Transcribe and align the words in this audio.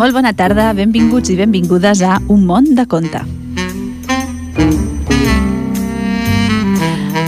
Molt 0.00 0.14
bona 0.16 0.30
tarda, 0.32 0.70
benvinguts 0.72 1.28
i 1.28 1.34
benvingudes 1.36 2.00
a 2.00 2.14
Un 2.32 2.46
món 2.48 2.70
de 2.74 2.86
conte. 2.88 3.20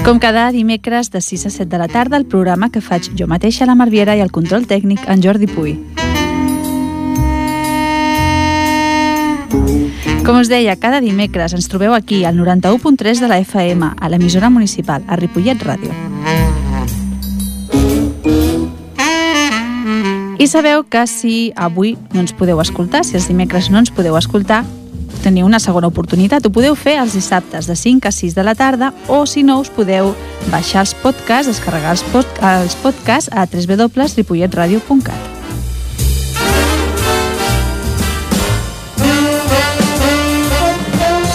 Com 0.07 0.19
cada 0.19 0.47
dimecres 0.51 1.13
de 1.13 1.21
6 1.21 1.47
a 1.47 1.51
7 1.51 1.69
de 1.69 1.79
la 1.79 1.89
tarda, 1.93 2.17
el 2.17 2.25
programa 2.25 2.71
que 2.73 2.81
faig 2.81 3.11
jo 3.19 3.29
mateixa, 3.29 3.69
la 3.69 3.77
Marviera, 3.77 4.17
i 4.17 4.25
el 4.25 4.33
control 4.33 4.65
tècnic, 4.67 5.05
en 5.07 5.21
Jordi 5.23 5.47
Puy. 5.53 5.77
Com 10.23 10.39
us 10.39 10.47
deia, 10.47 10.77
cada 10.79 11.01
dimecres 11.03 11.51
ens 11.57 11.67
trobeu 11.67 11.97
aquí, 11.97 12.23
al 12.25 12.37
91.3 12.39 13.19
de 13.19 13.27
la 13.27 13.41
FM, 13.43 13.89
a 13.99 14.09
l'emissora 14.09 14.51
municipal, 14.55 15.03
a 15.11 15.17
Ripollet 15.19 15.59
Ràdio. 15.67 15.91
I 20.39 20.47
sabeu 20.47 20.85
que 20.87 21.03
si 21.11 21.51
avui 21.59 21.97
no 22.15 22.23
ens 22.23 22.33
podeu 22.39 22.63
escoltar, 22.63 23.03
si 23.03 23.19
els 23.19 23.27
dimecres 23.27 23.67
no 23.71 23.83
ens 23.83 23.91
podeu 23.91 24.15
escoltar, 24.19 24.63
teniu 25.27 25.47
una 25.47 25.59
segona 25.59 25.91
oportunitat. 25.91 26.47
Ho 26.47 26.55
podeu 26.55 26.79
fer 26.79 27.01
els 27.03 27.19
dissabtes 27.19 27.67
de 27.67 27.75
5 27.75 28.07
a 28.07 28.15
6 28.15 28.39
de 28.39 28.47
la 28.47 28.55
tarda 28.55 28.95
o, 29.09 29.27
si 29.27 29.43
no, 29.43 29.59
us 29.59 29.75
podeu 29.75 30.15
baixar 30.55 30.87
els 30.87 30.95
podcasts, 31.03 31.51
descarregar 31.51 31.99
els, 31.99 32.07
pod 32.15 32.27
els 32.47 32.79
podcasts 32.79 33.31
a 33.35 33.47
www.ripolletradio.cat. 33.51 35.42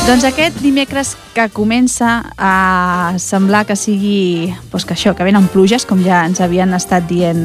Doncs 0.08 0.24
aquest 0.24 0.62
dimecres 0.64 1.10
que 1.36 1.50
comença 1.52 2.32
a 2.40 3.16
semblar 3.20 3.66
que 3.68 3.76
sigui 3.76 4.48
doncs 4.72 4.86
que 4.88 4.96
això, 4.96 5.12
que 5.12 5.26
venen 5.28 5.50
pluges, 5.52 5.84
com 5.84 6.00
ja 6.00 6.22
ens 6.24 6.40
havien 6.40 6.72
estat 6.78 7.10
dient 7.10 7.42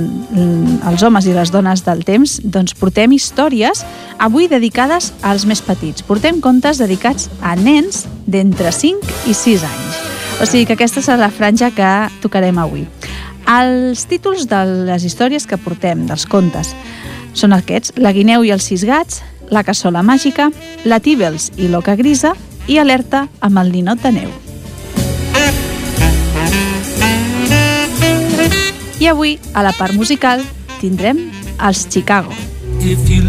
els 0.86 1.02
homes 1.02 1.26
i 1.26 1.34
les 1.34 1.50
dones 1.50 1.82
del 1.82 2.04
temps, 2.06 2.36
doncs 2.44 2.76
portem 2.78 3.16
històries 3.16 3.82
avui 4.22 4.46
dedicades 4.46 5.10
als 5.26 5.42
més 5.42 5.58
petits. 5.66 6.06
Portem 6.06 6.38
contes 6.38 6.78
dedicats 6.78 7.26
a 7.42 7.56
nens 7.58 8.04
d'entre 8.30 8.70
5 8.70 9.10
i 9.26 9.34
6 9.34 9.66
anys. 9.66 9.98
O 10.38 10.46
sigui 10.46 10.62
que 10.70 10.78
aquesta 10.78 11.02
és 11.02 11.10
la 11.18 11.32
franja 11.34 11.72
que 11.74 11.90
tocarem 12.22 12.62
avui. 12.62 12.86
Els 13.42 14.06
títols 14.06 14.46
de 14.46 14.62
les 14.86 15.02
històries 15.02 15.50
que 15.50 15.58
portem, 15.58 16.06
dels 16.06 16.30
contes, 16.30 16.76
són 17.34 17.58
aquests, 17.58 17.98
La 17.98 18.14
guineu 18.14 18.46
i 18.46 18.54
els 18.54 18.70
sis 18.70 18.86
gats, 18.86 19.18
La 19.50 19.66
cassola 19.66 20.06
màgica, 20.06 20.52
La 20.86 21.02
tíbels 21.02 21.50
i 21.58 21.66
l'oca 21.66 21.98
grisa 21.98 22.36
i 22.66 22.78
alerta 22.78 23.26
amb 23.40 23.58
el 23.62 23.72
ninot 23.72 24.02
de 24.02 24.12
neu. 24.12 24.30
I 29.02 29.08
avui, 29.10 29.38
a 29.54 29.64
la 29.66 29.72
part 29.74 29.94
musical, 29.98 30.44
tindrem 30.80 31.18
els 31.58 31.88
Chicago. 31.90 32.30
If 32.82 33.08
you 33.10 33.21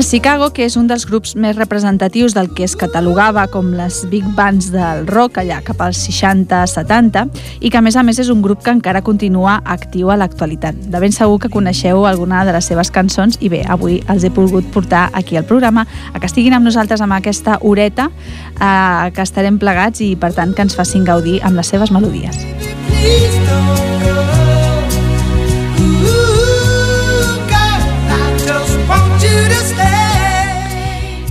en 0.00 0.04
Chicago, 0.04 0.46
que 0.56 0.64
és 0.64 0.78
un 0.80 0.86
dels 0.88 1.02
grups 1.04 1.34
més 1.36 1.58
representatius 1.58 2.32
del 2.32 2.46
que 2.56 2.64
es 2.64 2.72
catalogava 2.78 3.42
com 3.52 3.66
les 3.76 3.98
big 4.08 4.24
bands 4.36 4.70
del 4.72 5.04
rock 5.10 5.36
allà 5.42 5.58
cap 5.66 5.82
als 5.84 6.00
60-70 6.06 7.26
i 7.60 7.68
que 7.68 7.76
a 7.76 7.82
més 7.84 7.98
a 8.00 8.04
més 8.06 8.16
és 8.22 8.30
un 8.32 8.40
grup 8.40 8.62
que 8.64 8.72
encara 8.72 9.02
continua 9.04 9.58
actiu 9.60 10.08
a 10.08 10.16
l'actualitat. 10.16 10.78
De 10.88 11.02
ben 11.04 11.12
segur 11.12 11.36
que 11.42 11.52
coneixeu 11.52 12.06
alguna 12.08 12.46
de 12.48 12.56
les 12.56 12.70
seves 12.72 12.88
cançons 12.88 13.36
i 13.44 13.52
bé, 13.52 13.60
avui 13.68 14.00
els 14.08 14.24
he 14.24 14.32
pogut 14.32 14.72
portar 14.72 15.10
aquí 15.12 15.36
al 15.36 15.44
programa 15.44 15.84
a 15.84 16.18
que 16.18 16.32
estiguin 16.32 16.56
amb 16.56 16.70
nosaltres 16.70 17.04
amb 17.04 17.18
aquesta 17.18 17.58
horeta 17.60 18.08
eh, 18.08 19.12
que 19.12 19.26
estarem 19.26 19.60
plegats 19.60 20.00
i 20.00 20.14
per 20.16 20.32
tant 20.32 20.56
que 20.56 20.64
ens 20.64 20.80
facin 20.80 21.04
gaudir 21.04 21.42
amb 21.44 21.60
les 21.60 21.76
seves 21.76 21.92
melodies. 21.92 22.40
Please 22.88 23.36
don't 23.44 24.36
go. 24.36 24.39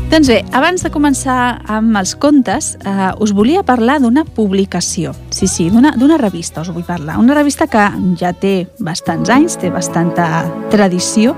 Doncs 0.09 0.25
bé, 0.25 0.39
abans 0.57 0.81
de 0.81 0.89
començar 0.89 1.59
amb 1.69 1.93
els 1.99 2.15
contes, 2.17 2.71
eh, 2.81 3.11
us 3.21 3.29
volia 3.29 3.61
parlar 3.61 3.99
d'una 4.01 4.23
publicació. 4.25 5.11
Sí, 5.29 5.45
sí, 5.45 5.67
d'una 5.69 6.17
revista 6.17 6.61
us 6.61 6.71
vull 6.73 6.83
parlar. 6.83 7.19
Una 7.19 7.35
revista 7.35 7.67
que 7.67 7.83
ja 8.17 8.33
té 8.33 8.67
bastants 8.79 9.29
anys, 9.29 9.59
té 9.61 9.69
bastanta 9.69 10.49
tradició, 10.71 11.35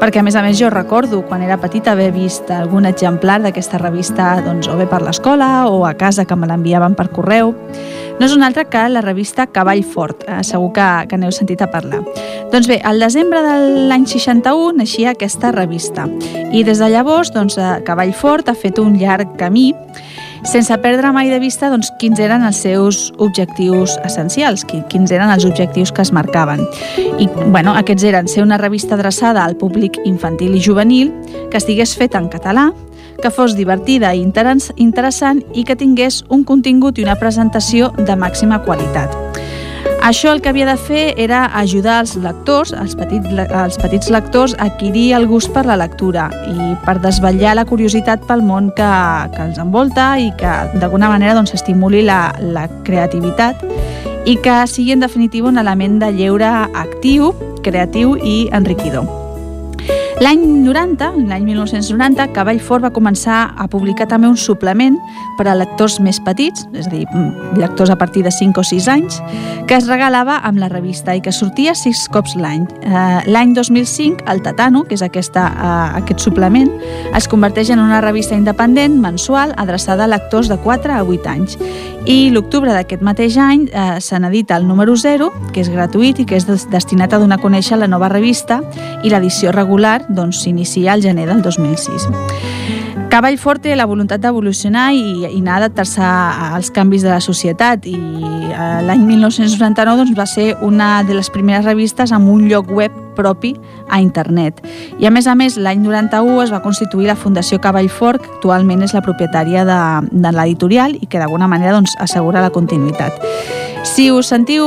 perquè 0.00 0.18
a 0.18 0.24
més 0.24 0.34
a 0.34 0.42
més 0.42 0.58
jo 0.58 0.68
recordo 0.68 1.22
quan 1.22 1.42
era 1.42 1.60
petita 1.62 1.92
haver 1.92 2.10
vist 2.10 2.50
algun 2.50 2.86
exemplar 2.86 3.40
d'aquesta 3.40 3.78
revista 3.78 4.42
doncs, 4.42 4.66
o 4.66 4.76
bé 4.76 4.86
per 4.86 5.00
l'escola 5.00 5.68
o 5.68 5.86
a 5.86 5.94
casa 5.94 6.24
que 6.24 6.34
me 6.34 6.48
l'enviaven 6.48 6.96
per 6.98 7.10
correu. 7.10 7.54
No 8.18 8.26
és 8.26 8.34
una 8.34 8.48
altra 8.50 8.64
que 8.66 8.80
la 8.90 9.00
revista 9.00 9.46
Cavall 9.46 9.84
Fort, 9.86 10.24
eh, 10.26 10.42
segur 10.42 10.72
que, 10.74 10.86
que 11.08 11.18
n'heu 11.20 11.30
sentit 11.34 11.62
a 11.62 11.70
parlar. 11.70 12.00
Doncs 12.50 12.66
bé, 12.66 12.80
al 12.82 12.98
desembre 12.98 13.42
de 13.44 13.54
l'any 13.90 14.08
61 14.10 14.80
naixia 14.80 15.12
aquesta 15.14 15.52
revista 15.54 16.08
i 16.50 16.64
des 16.66 16.82
de 16.82 16.88
llavors 16.90 17.30
doncs, 17.34 17.58
eh, 17.62 17.76
Cavall 17.86 18.14
Fort 18.16 18.50
ha 18.50 18.56
fet 18.58 18.80
un 18.82 18.96
llarg 18.98 19.36
camí 19.38 19.70
sense 20.42 20.74
perdre 20.82 21.12
mai 21.12 21.30
de 21.30 21.38
vista 21.42 21.70
doncs, 21.70 21.90
quins 21.98 22.18
eren 22.22 22.44
els 22.46 22.58
seus 22.62 23.12
objectius 23.18 23.98
essencials, 24.06 24.64
quins 24.64 25.12
eren 25.14 25.30
els 25.30 25.46
objectius 25.46 25.92
que 25.92 26.02
es 26.02 26.12
marcaven. 26.14 26.64
I 27.18 27.28
bueno, 27.52 27.74
aquests 27.76 28.06
eren 28.08 28.28
ser 28.30 28.42
una 28.42 28.58
revista 28.58 28.96
adreçada 28.96 29.44
al 29.44 29.56
públic 29.58 29.98
infantil 30.04 30.54
i 30.56 30.62
juvenil, 30.62 31.12
que 31.50 31.58
estigués 31.58 31.96
feta 31.98 32.18
en 32.22 32.30
català, 32.32 32.70
que 33.22 33.30
fos 33.34 33.56
divertida 33.58 34.14
i 34.14 34.22
interessant 34.22 35.42
i 35.54 35.64
que 35.64 35.76
tingués 35.76 36.22
un 36.28 36.44
contingut 36.44 36.98
i 36.98 37.06
una 37.06 37.18
presentació 37.18 37.90
de 37.98 38.16
màxima 38.16 38.62
qualitat. 38.64 39.14
Això 40.08 40.30
el 40.32 40.40
que 40.40 40.48
havia 40.52 40.66
de 40.68 40.76
fer 40.78 41.02
era 41.18 41.40
ajudar 41.58 41.98
els 42.00 42.14
lectors, 42.22 42.70
els 42.72 42.94
petits, 42.96 43.28
els 43.44 43.78
petits 43.82 44.08
lectors, 44.14 44.54
a 44.54 44.68
adquirir 44.70 45.12
el 45.18 45.26
gust 45.26 45.50
per 45.52 45.66
la 45.66 45.76
lectura 45.76 46.28
i 46.48 46.70
per 46.86 46.96
desvetllar 47.02 47.56
la 47.58 47.66
curiositat 47.66 48.24
pel 48.28 48.44
món 48.46 48.70
que, 48.78 48.88
que 49.34 49.44
els 49.48 49.58
envolta 49.58 50.12
i 50.22 50.30
que 50.38 50.54
d'alguna 50.78 51.10
manera 51.10 51.34
doncs, 51.36 51.56
estimuli 51.58 52.04
la, 52.06 52.32
la 52.40 52.68
creativitat 52.86 53.64
i 54.24 54.38
que 54.44 54.62
sigui 54.70 54.94
en 54.94 55.04
definitiva 55.04 55.50
un 55.50 55.58
element 55.58 55.98
de 56.00 56.12
lleure 56.14 56.48
actiu, 56.72 57.34
creatiu 57.66 58.16
i 58.22 58.46
enriquidor. 58.54 59.27
L'any 60.18 60.40
90, 60.64 61.12
l'any 61.30 61.44
1990, 61.46 62.24
Cavall 62.34 62.58
Fort 62.58 62.82
va 62.82 62.90
començar 62.90 63.52
a 63.54 63.68
publicar 63.70 64.08
també 64.10 64.26
un 64.26 64.34
suplement 64.34 64.96
per 65.38 65.44
a 65.46 65.54
lectors 65.54 66.00
més 66.02 66.18
petits, 66.26 66.64
és 66.74 66.88
a 66.88 66.90
dir, 66.90 67.04
mm, 67.06 67.54
lectors 67.60 67.90
a 67.90 67.96
partir 67.96 68.24
de 68.24 68.32
5 68.34 68.58
o 68.58 68.64
6 68.64 68.88
anys, 68.88 69.22
que 69.68 69.76
es 69.76 69.86
regalava 69.86 70.40
amb 70.42 70.58
la 70.58 70.68
revista 70.68 71.14
i 71.14 71.20
que 71.20 71.30
sortia 71.30 71.76
6 71.76 72.08
cops 72.08 72.34
l'any. 72.34 72.66
Eh, 72.82 73.30
l'any 73.30 73.54
2005, 73.54 74.24
el 74.26 74.42
Tatano, 74.42 74.82
que 74.82 74.94
és 74.94 75.02
aquesta, 75.02 75.52
eh, 75.54 75.98
aquest 76.02 76.18
suplement, 76.18 76.68
es 77.14 77.28
converteix 77.28 77.70
en 77.70 77.78
una 77.78 78.00
revista 78.00 78.34
independent 78.34 78.98
mensual 78.98 79.54
adreçada 79.56 80.02
a 80.02 80.08
lectors 80.08 80.48
de 80.48 80.56
4 80.56 80.94
a 80.94 81.04
8 81.04 81.28
anys. 81.28 81.56
I 82.06 82.30
l'octubre 82.30 82.72
d'aquest 82.72 83.02
mateix 83.02 83.36
any 83.36 83.68
eh, 83.70 84.00
se 84.00 84.18
n'edita 84.18 84.56
el 84.56 84.66
número 84.66 84.96
0, 84.96 85.30
que 85.52 85.60
és 85.60 85.68
gratuït 85.68 86.18
i 86.18 86.24
que 86.24 86.36
és 86.36 86.46
destinat 86.70 87.12
a 87.12 87.18
donar 87.18 87.38
a 87.38 87.42
conèixer 87.42 87.76
la 87.76 87.86
nova 87.86 88.08
revista 88.08 88.62
i 89.04 89.10
l'edició 89.10 89.52
regular 89.52 90.07
doncs, 90.08 90.42
s'inicia 90.44 90.92
al 90.92 91.02
gener 91.04 91.26
del 91.28 91.42
2006. 91.42 92.08
Cavall 93.08 93.38
Fort 93.40 93.62
té 93.64 93.72
la 93.76 93.86
voluntat 93.88 94.20
d'evolucionar 94.20 94.90
i, 94.92 95.04
i 95.30 95.40
anar 95.40 95.54
a 95.54 95.60
adaptar-se 95.62 96.04
als 96.58 96.68
canvis 96.74 97.06
de 97.06 97.12
la 97.14 97.22
societat 97.24 97.86
i 97.88 97.96
eh, 97.96 98.80
l'any 98.84 99.06
1999 99.08 100.02
doncs, 100.02 100.16
va 100.18 100.26
ser 100.28 100.50
una 100.60 100.98
de 101.08 101.16
les 101.16 101.30
primeres 101.32 101.64
revistes 101.64 102.12
amb 102.12 102.28
un 102.28 102.44
lloc 102.50 102.68
web 102.68 103.07
propi 103.18 103.56
a 103.90 104.00
internet. 104.04 104.62
I 104.98 105.10
a 105.10 105.14
més 105.14 105.26
a 105.26 105.34
més, 105.38 105.58
l'any 105.58 105.82
91 105.82 106.46
es 106.46 106.54
va 106.54 106.62
constituir 106.64 107.10
la 107.10 107.18
Fundació 107.18 107.60
Cavall 107.60 107.90
Fort, 107.90 108.22
que 108.22 108.38
actualment 108.38 108.82
és 108.86 108.94
la 108.94 109.02
propietària 109.04 109.64
de, 109.66 109.80
de 110.10 110.30
l'editorial 110.34 110.94
i 110.94 111.06
que 111.10 111.18
d'alguna 111.18 111.48
manera 111.50 111.74
doncs, 111.74 111.96
assegura 111.98 112.44
la 112.44 112.54
continuïtat. 112.54 113.12
Si 113.86 114.10
us 114.10 114.26
sentiu 114.30 114.64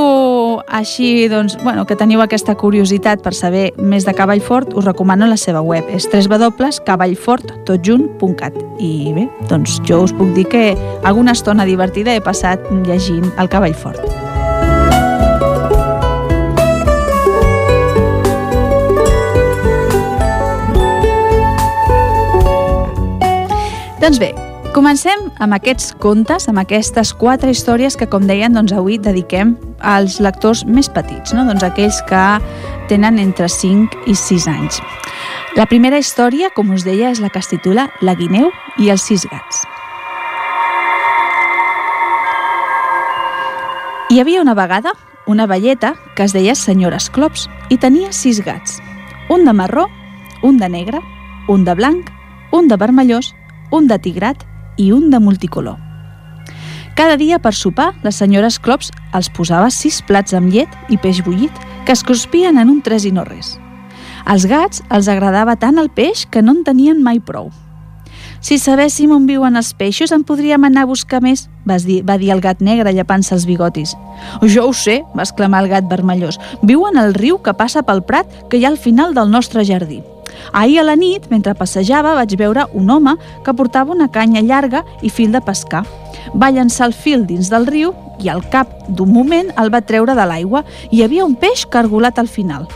així, 0.67 1.27
doncs, 1.31 1.57
bueno, 1.63 1.85
que 1.87 1.95
teniu 1.99 2.21
aquesta 2.23 2.55
curiositat 2.59 3.21
per 3.23 3.33
saber 3.35 3.73
més 3.77 4.05
de 4.07 4.13
Cavall 4.15 4.41
Fort, 4.43 4.73
us 4.77 4.85
recomano 4.87 5.27
la 5.27 5.37
seva 5.37 5.61
web. 5.61 5.83
És 5.91 6.07
www.cavallforttotjunt.cat 6.11 8.53
I 8.79 9.13
bé, 9.15 9.29
doncs 9.51 9.81
jo 9.87 10.03
us 10.07 10.13
puc 10.15 10.29
dir 10.35 10.45
que 10.51 10.77
alguna 11.03 11.31
estona 11.37 11.65
divertida 11.69 12.15
he 12.15 12.21
passat 12.23 12.59
llegint 12.87 13.31
el 13.37 13.49
Cavall 13.51 13.75
Doncs 24.01 24.17
bé, 24.17 24.31
Comencem 24.71 25.25
amb 25.43 25.51
aquests 25.51 25.89
contes, 25.99 26.45
amb 26.47 26.61
aquestes 26.61 27.09
quatre 27.19 27.51
històries 27.51 27.97
que, 27.99 28.05
com 28.07 28.23
deien, 28.23 28.53
doncs 28.55 28.71
avui 28.71 28.95
dediquem 28.95 29.57
als 29.83 30.15
lectors 30.23 30.61
més 30.63 30.87
petits, 30.87 31.33
no? 31.35 31.43
doncs 31.43 31.65
aquells 31.67 31.97
que 32.07 32.21
tenen 32.87 33.19
entre 33.19 33.49
5 33.51 34.05
i 34.07 34.15
6 34.15 34.47
anys. 34.47 34.79
La 35.59 35.65
primera 35.67 35.99
història, 35.99 36.53
com 36.55 36.71
us 36.71 36.85
deia, 36.87 37.09
és 37.11 37.19
la 37.19 37.27
que 37.27 37.43
es 37.43 37.51
titula 37.51 37.89
La 37.99 38.15
guineu 38.15 38.47
i 38.79 38.87
els 38.93 39.03
sis 39.03 39.27
gats. 39.27 39.65
Hi 44.07 44.23
havia 44.23 44.39
una 44.39 44.55
vegada 44.55 44.95
una 45.27 45.49
velleta 45.51 45.97
que 46.15 46.23
es 46.23 46.31
deia 46.31 46.55
senyora 46.55 47.03
Esclops 47.03 47.49
i 47.69 47.77
tenia 47.77 48.15
sis 48.15 48.39
gats, 48.39 48.79
un 49.29 49.43
de 49.43 49.51
marró, 49.51 49.89
un 50.47 50.57
de 50.63 50.71
negre, 50.71 51.03
un 51.51 51.67
de 51.67 51.75
blanc, 51.75 52.07
un 52.51 52.71
de 52.71 52.79
vermellós, 52.79 53.33
un 53.71 53.87
de 53.87 53.97
tigrat 53.99 54.43
i 54.77 54.91
un 54.91 55.09
de 55.09 55.19
multicolor. 55.19 55.79
Cada 56.95 57.15
dia 57.17 57.39
per 57.39 57.53
sopar, 57.55 57.93
la 58.03 58.11
senyora 58.11 58.51
Esclops 58.51 58.91
els 59.15 59.31
posava 59.31 59.71
sis 59.71 60.01
plats 60.05 60.35
amb 60.37 60.51
llet 60.51 60.69
i 60.91 60.99
peix 60.99 61.23
bullit 61.23 61.55
que 61.85 61.95
es 61.95 62.03
cruspien 62.03 62.59
en 62.59 62.69
un 62.69 62.81
tres 62.83 63.07
i 63.07 63.11
no 63.15 63.23
res. 63.25 63.55
Als 64.25 64.45
gats 64.45 64.83
els 64.91 65.07
agradava 65.09 65.55
tant 65.57 65.79
el 65.81 65.89
peix 65.89 66.27
que 66.29 66.43
no 66.43 66.57
en 66.57 66.63
tenien 66.67 67.01
mai 67.01 67.19
prou. 67.19 67.49
Si 68.41 68.57
sabéssim 68.57 69.11
on 69.13 69.27
viuen 69.29 69.57
els 69.57 69.71
peixos, 69.77 70.11
en 70.11 70.23
podríem 70.25 70.63
anar 70.65 70.87
a 70.87 70.89
buscar 70.89 71.21
més, 71.21 71.45
va 71.69 71.77
dir, 71.77 71.99
va 72.05 72.17
dir 72.17 72.31
el 72.33 72.41
gat 72.41 72.61
negre 72.61 72.93
llepant-se 72.93 73.35
els 73.37 73.45
bigotis. 73.45 73.93
Jo 74.41 74.65
ho 74.69 74.73
sé, 74.73 75.03
va 75.13 75.27
exclamar 75.27 75.61
el 75.63 75.69
gat 75.69 75.89
vermellós. 75.89 76.41
Viuen 76.65 76.97
al 76.97 77.13
riu 77.13 77.37
que 77.37 77.53
passa 77.53 77.85
pel 77.85 78.01
prat 78.01 78.29
que 78.49 78.57
hi 78.57 78.65
ha 78.65 78.73
al 78.73 78.81
final 78.81 79.13
del 79.13 79.29
nostre 79.29 79.65
jardí. 79.65 80.01
Ahir 80.51 80.79
a 80.81 80.83
la 80.83 80.95
nit, 80.95 81.27
mentre 81.31 81.55
passejava, 81.55 82.15
vaig 82.17 82.35
veure 82.37 82.67
un 82.73 82.89
home 82.89 83.15
que 83.45 83.53
portava 83.53 83.93
una 83.93 84.09
canya 84.11 84.41
llarga 84.41 84.83
i 85.01 85.09
fil 85.09 85.31
de 85.31 85.41
pescar. 85.41 85.85
Va 86.35 86.51
llançar 86.51 86.87
el 86.89 86.93
fil 86.93 87.25
dins 87.27 87.49
del 87.49 87.67
riu 87.67 87.93
i 88.21 88.29
al 88.29 88.43
cap 88.49 88.71
d'un 88.87 89.09
moment 89.11 89.49
el 89.57 89.71
va 89.73 89.81
treure 89.81 90.15
de 90.15 90.25
l'aigua 90.27 90.63
i 90.89 90.99
hi 90.99 91.05
havia 91.05 91.25
un 91.25 91.35
peix 91.35 91.65
cargolat 91.65 92.19
al 92.19 92.29
final. 92.29 92.67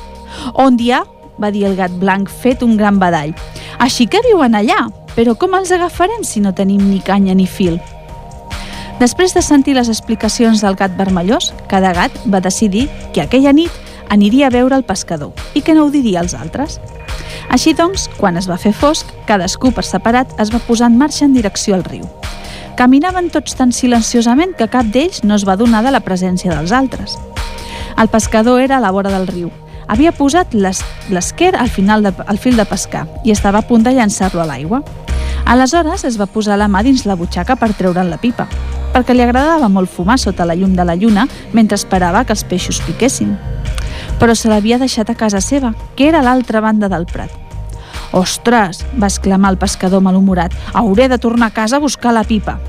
On 0.54 0.80
hi 0.80 0.92
ha? 0.92 1.04
va 1.42 1.52
dir 1.52 1.66
el 1.68 1.76
gat 1.76 1.92
blanc 2.00 2.30
fet 2.32 2.64
un 2.64 2.78
gran 2.78 3.00
badall. 3.00 3.34
Així 3.80 4.08
que 4.08 4.24
viuen 4.24 4.56
allà, 4.56 4.86
però 5.16 5.36
com 5.36 5.56
els 5.58 5.72
agafarem 5.76 6.24
si 6.24 6.40
no 6.40 6.54
tenim 6.56 6.84
ni 6.90 7.02
canya 7.04 7.36
ni 7.36 7.48
fil? 7.48 7.80
Després 9.00 9.34
de 9.36 9.44
sentir 9.44 9.76
les 9.76 9.90
explicacions 9.92 10.62
del 10.64 10.78
gat 10.80 10.96
vermellós, 10.96 11.52
cada 11.68 11.92
gat 11.94 12.16
va 12.32 12.40
decidir 12.40 12.88
que 13.12 13.26
aquella 13.26 13.52
nit 13.52 13.72
aniria 14.10 14.48
a 14.48 14.54
veure 14.54 14.78
el 14.78 14.86
pescador 14.88 15.34
i 15.54 15.62
que 15.62 15.76
no 15.76 15.86
ho 15.86 15.92
diria 15.92 16.22
als 16.22 16.36
altres. 16.38 16.80
Així 17.50 17.74
doncs, 17.78 18.10
quan 18.18 18.38
es 18.38 18.50
va 18.50 18.58
fer 18.60 18.74
fosc, 18.74 19.12
cadascú 19.28 19.72
per 19.72 19.86
separat 19.86 20.34
es 20.42 20.52
va 20.54 20.64
posar 20.64 20.90
en 20.92 20.98
marxa 20.98 21.26
en 21.26 21.36
direcció 21.36 21.76
al 21.76 21.86
riu. 21.86 22.08
Caminaven 22.76 23.30
tots 23.32 23.56
tan 23.56 23.72
silenciosament 23.72 24.56
que 24.60 24.68
cap 24.68 24.90
d'ells 24.92 25.24
no 25.24 25.38
es 25.38 25.46
va 25.48 25.56
donar 25.56 25.84
de 25.86 25.94
la 25.96 26.04
presència 26.04 26.52
dels 26.52 26.74
altres. 26.76 27.16
El 27.98 28.10
pescador 28.12 28.60
era 28.60 28.78
a 28.78 28.84
la 28.84 28.92
vora 28.92 29.14
del 29.14 29.28
riu. 29.28 29.52
Havia 29.88 30.12
posat 30.12 30.54
l'esquer 30.54 31.54
al, 31.56 31.70
final 31.70 32.04
de, 32.04 32.12
al 32.28 32.42
fil 32.42 32.58
de 32.58 32.66
pescar 32.66 33.06
i 33.24 33.32
estava 33.32 33.62
a 33.62 33.68
punt 33.68 33.86
de 33.86 33.94
llançar-lo 33.96 34.42
a 34.42 34.50
l'aigua. 34.50 34.82
Aleshores 35.46 36.04
es 36.10 36.20
va 36.20 36.28
posar 36.28 36.58
la 36.60 36.68
mà 36.68 36.84
dins 36.84 37.06
la 37.06 37.16
butxaca 37.16 37.56
per 37.56 37.72
treure'n 37.78 38.10
la 38.10 38.20
pipa, 38.20 38.50
perquè 38.92 39.14
li 39.14 39.24
agradava 39.24 39.70
molt 39.70 39.94
fumar 39.94 40.18
sota 40.20 40.44
la 40.44 40.58
llum 40.58 40.76
de 40.76 40.84
la 40.84 40.98
lluna 41.00 41.30
mentre 41.54 41.78
esperava 41.80 42.26
que 42.26 42.34
els 42.34 42.44
peixos 42.44 42.82
piquessin 42.84 43.38
però 44.20 44.36
se 44.36 44.50
l'havia 44.50 44.80
deixat 44.80 45.10
a 45.10 45.16
casa 45.16 45.42
seva, 45.42 45.74
que 45.96 46.08
era 46.08 46.20
a 46.20 46.26
l'altra 46.26 46.62
banda 46.62 46.90
del 46.90 47.06
prat. 47.06 47.32
Ostres, 48.12 48.86
va 48.96 49.08
exclamar 49.08 49.52
el 49.52 49.58
pescador 49.60 50.02
malhumorat, 50.02 50.54
hauré 50.74 51.10
de 51.10 51.18
tornar 51.18 51.48
a 51.48 51.56
casa 51.56 51.78
a 51.78 51.84
buscar 51.84 52.14
la 52.14 52.24
pipa. 52.24 52.60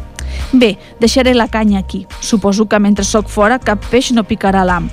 Bé, 0.52 0.78
deixaré 1.00 1.34
la 1.34 1.48
canya 1.48 1.78
aquí. 1.78 2.06
Suposo 2.20 2.66
que 2.66 2.78
mentre 2.78 3.04
sóc 3.04 3.28
fora 3.28 3.58
cap 3.58 3.84
peix 3.90 4.12
no 4.12 4.24
picarà 4.24 4.64
l'am. 4.64 4.88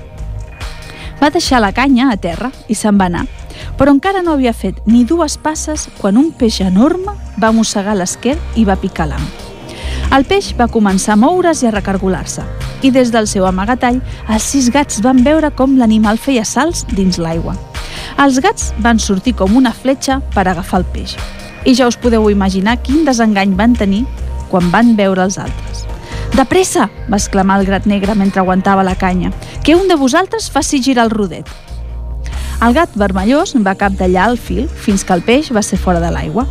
Va 1.22 1.30
deixar 1.30 1.62
la 1.62 1.72
canya 1.72 2.12
a 2.12 2.18
terra 2.18 2.52
i 2.68 2.76
se'n 2.76 3.00
va 3.00 3.08
anar, 3.08 3.26
però 3.78 3.94
encara 3.94 4.22
no 4.22 4.34
havia 4.34 4.54
fet 4.54 4.82
ni 4.86 5.06
dues 5.06 5.38
passes 5.38 5.88
quan 6.02 6.18
un 6.18 6.32
peix 6.32 6.60
enorme 6.62 7.16
va 7.40 7.54
mossegar 7.56 7.96
l'esquer 7.96 8.38
i 8.56 8.66
va 8.66 8.80
picar 8.80 9.08
l'am. 9.14 9.53
El 10.12 10.26
peix 10.30 10.52
va 10.58 10.68
començar 10.68 11.14
a 11.16 11.20
moure's 11.20 11.64
i 11.64 11.70
a 11.70 11.72
recargolar-se, 11.74 12.44
i 12.84 12.92
des 12.92 13.12
del 13.14 13.28
seu 13.32 13.48
amagatall, 13.48 14.02
els 14.30 14.44
sis 14.44 14.68
gats 14.74 15.00
van 15.02 15.24
veure 15.24 15.50
com 15.56 15.78
l'animal 15.80 16.20
feia 16.20 16.44
salts 16.46 16.84
dins 16.92 17.18
l'aigua. 17.18 17.56
Els 18.20 18.38
gats 18.44 18.74
van 18.84 19.00
sortir 19.00 19.34
com 19.40 19.56
una 19.58 19.72
fletxa 19.74 20.20
per 20.36 20.48
agafar 20.48 20.84
el 20.84 20.86
peix. 20.94 21.16
I 21.66 21.74
ja 21.78 21.88
us 21.88 21.98
podeu 21.98 22.30
imaginar 22.30 22.82
quin 22.84 23.06
desengany 23.08 23.56
van 23.56 23.74
tenir 23.80 24.04
quan 24.52 24.70
van 24.72 24.96
veure 25.00 25.24
els 25.24 25.40
altres. 25.40 25.86
De 26.34 26.46
pressa! 26.50 26.90
va 27.10 27.18
exclamar 27.18 27.60
el 27.62 27.68
grat 27.68 27.86
negre 27.86 28.16
mentre 28.18 28.42
aguantava 28.42 28.84
la 28.84 28.96
canya. 28.96 29.32
Que 29.64 29.76
un 29.76 29.88
de 29.88 29.96
vosaltres 29.96 30.50
faci 30.52 30.82
girar 30.82 31.06
el 31.06 31.12
rodet. 31.14 31.50
El 32.64 32.74
gat 32.74 32.94
vermellós 32.98 33.54
va 33.66 33.76
capdallar 33.78 34.30
el 34.32 34.38
fil 34.38 34.70
fins 34.70 35.04
que 35.04 35.14
el 35.14 35.22
peix 35.22 35.52
va 35.54 35.62
ser 35.62 35.78
fora 35.78 36.02
de 36.02 36.10
l'aigua. 36.14 36.48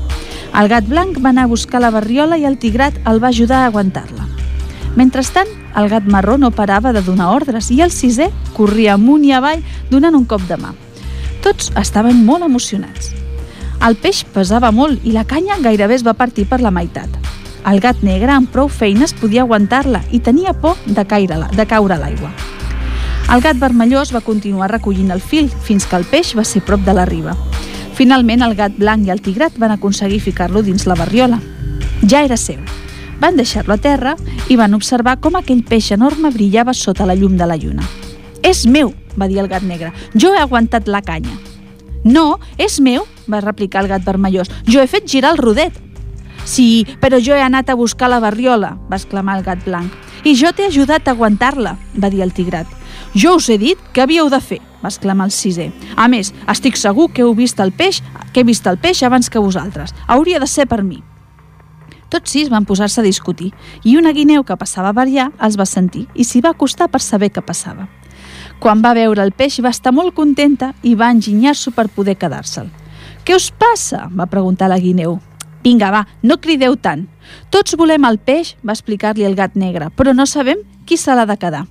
El 0.52 0.68
gat 0.68 0.84
blanc 0.84 1.16
va 1.24 1.30
anar 1.30 1.46
a 1.46 1.50
buscar 1.50 1.80
la 1.80 1.90
barriola 1.90 2.36
i 2.36 2.44
el 2.44 2.58
tigrat 2.60 2.98
el 3.08 3.22
va 3.22 3.30
ajudar 3.32 3.62
a 3.62 3.70
aguantar-la. 3.70 4.26
Mentrestant, 4.96 5.48
el 5.80 5.88
gat 5.88 6.04
marró 6.04 6.36
no 6.36 6.50
parava 6.52 6.92
de 6.92 7.00
donar 7.00 7.30
ordres 7.32 7.70
i 7.72 7.80
el 7.80 7.90
sisè 7.90 8.28
corria 8.52 8.98
amunt 8.98 9.24
i 9.24 9.32
avall 9.32 9.62
donant 9.90 10.18
un 10.18 10.26
cop 10.28 10.44
de 10.50 10.58
mà. 10.60 10.74
Tots 11.42 11.72
estaven 11.80 12.20
molt 12.26 12.44
emocionats. 12.44 13.14
El 13.82 13.96
peix 13.96 14.20
pesava 14.34 14.70
molt 14.70 15.00
i 15.08 15.14
la 15.16 15.24
canya 15.24 15.56
gairebé 15.62 15.96
es 15.96 16.04
va 16.06 16.12
partir 16.14 16.44
per 16.50 16.60
la 16.60 16.70
meitat. 16.70 17.08
El 17.66 17.80
gat 17.80 18.02
negre 18.02 18.34
amb 18.34 18.50
prou 18.52 18.68
feines 18.68 19.14
podia 19.16 19.46
aguantar-la 19.46 20.02
i 20.10 20.20
tenia 20.20 20.52
por 20.52 20.76
de, 20.84 21.06
caire 21.06 21.40
de 21.56 21.66
caure 21.66 21.96
a 21.96 21.98
l'aigua. 22.02 22.30
El 23.32 23.40
gat 23.40 23.56
vermellós 23.56 24.12
va 24.12 24.20
continuar 24.20 24.68
recollint 24.70 25.10
el 25.14 25.24
fil 25.24 25.48
fins 25.48 25.88
que 25.88 25.96
el 25.96 26.04
peix 26.04 26.36
va 26.36 26.44
ser 26.44 26.60
prop 26.66 26.84
de 26.84 26.92
la 26.92 27.08
riba. 27.08 27.38
Finalment, 27.94 28.42
el 28.42 28.54
gat 28.56 28.76
blanc 28.78 29.06
i 29.06 29.12
el 29.12 29.20
tigrat 29.20 29.58
van 29.60 29.74
aconseguir 29.74 30.20
ficar-lo 30.24 30.62
dins 30.64 30.86
la 30.88 30.96
barriola. 30.96 31.38
Ja 32.08 32.22
era 32.24 32.38
seu. 32.40 32.58
Van 33.20 33.36
deixar-lo 33.36 33.74
a 33.74 33.80
terra 33.80 34.16
i 34.50 34.56
van 34.56 34.74
observar 34.74 35.18
com 35.20 35.36
aquell 35.38 35.62
peix 35.62 35.92
enorme 35.94 36.32
brillava 36.34 36.74
sota 36.74 37.06
la 37.06 37.14
llum 37.14 37.36
de 37.36 37.46
la 37.46 37.56
lluna. 37.60 37.84
És 38.42 38.64
meu, 38.66 38.94
va 39.14 39.28
dir 39.28 39.38
el 39.38 39.48
gat 39.48 39.62
negre. 39.62 39.92
Jo 40.14 40.32
he 40.34 40.40
aguantat 40.40 40.88
la 40.88 41.02
canya. 41.04 41.36
No, 42.02 42.40
és 42.58 42.80
meu, 42.80 43.04
va 43.30 43.44
replicar 43.44 43.84
el 43.84 43.92
gat 43.92 44.04
vermellós. 44.04 44.50
Jo 44.66 44.82
he 44.82 44.90
fet 44.90 45.06
girar 45.06 45.36
el 45.36 45.38
rodet. 45.38 45.76
Sí, 46.44 46.84
però 47.00 47.20
jo 47.22 47.36
he 47.36 47.42
anat 47.42 47.70
a 47.70 47.78
buscar 47.78 48.10
la 48.10 48.18
barriola, 48.18 48.74
va 48.90 48.98
exclamar 48.98 49.38
el 49.38 49.44
gat 49.46 49.62
blanc. 49.64 49.92
I 50.24 50.34
jo 50.34 50.50
t'he 50.50 50.66
ajudat 50.66 51.06
a 51.06 51.14
aguantar-la, 51.14 51.76
va 51.94 52.10
dir 52.10 52.22
el 52.22 52.34
tigrat. 52.34 52.66
Jo 53.14 53.36
us 53.36 53.48
he 53.50 53.58
dit 53.58 53.78
que 53.92 54.00
havíeu 54.00 54.30
de 54.32 54.40
fer, 54.40 54.60
va 54.80 54.88
exclamar 54.88 55.26
el 55.28 55.32
sisè. 55.36 55.68
A 55.96 56.08
més, 56.08 56.32
estic 56.48 56.78
segur 56.80 57.10
que 57.12 57.22
heu 57.22 57.34
vist 57.36 57.60
el 57.60 57.72
peix, 57.72 58.00
que 58.32 58.40
he 58.40 58.48
vist 58.48 58.66
el 58.66 58.78
peix 58.80 59.02
abans 59.04 59.28
que 59.28 59.42
vosaltres. 59.42 59.92
Hauria 60.06 60.40
de 60.40 60.48
ser 60.48 60.66
per 60.66 60.82
mi. 60.82 61.02
Tots 62.12 62.32
sis 62.32 62.48
van 62.52 62.64
posar-se 62.68 63.00
a 63.00 63.04
discutir 63.04 63.52
i 63.84 63.96
una 63.96 64.12
guineu 64.12 64.44
que 64.44 64.56
passava 64.56 64.92
per 64.92 65.06
allà 65.06 65.30
els 65.40 65.56
va 65.56 65.64
sentir 65.68 66.06
i 66.14 66.24
s'hi 66.28 66.42
va 66.44 66.52
acostar 66.52 66.88
per 66.92 67.00
saber 67.00 67.30
què 67.32 67.40
passava. 67.44 67.88
Quan 68.60 68.82
va 68.84 68.92
veure 68.96 69.24
el 69.24 69.32
peix 69.32 69.60
va 69.64 69.72
estar 69.72 69.92
molt 69.92 70.14
contenta 70.14 70.72
i 70.82 70.94
va 70.94 71.10
enginyar-s'ho 71.10 71.72
per 71.72 71.88
poder 71.88 72.16
quedar-se'l. 72.16 72.68
«Què 73.24 73.36
us 73.36 73.50
passa?», 73.50 74.08
va 74.10 74.26
preguntar 74.26 74.68
la 74.68 74.80
guineu. 74.80 75.20
«Vinga, 75.62 75.90
va, 75.94 76.06
no 76.22 76.40
crideu 76.42 76.76
tant. 76.76 77.06
Tots 77.50 77.76
volem 77.78 78.04
el 78.08 78.18
peix», 78.18 78.56
va 78.66 78.74
explicar-li 78.74 79.24
el 79.24 79.36
gat 79.38 79.54
negre, 79.54 79.90
«però 79.94 80.14
no 80.14 80.26
sabem 80.26 80.64
qui 80.86 80.96
se 80.96 81.14
l'ha 81.14 81.26
de 81.26 81.38
quedar». 81.38 81.66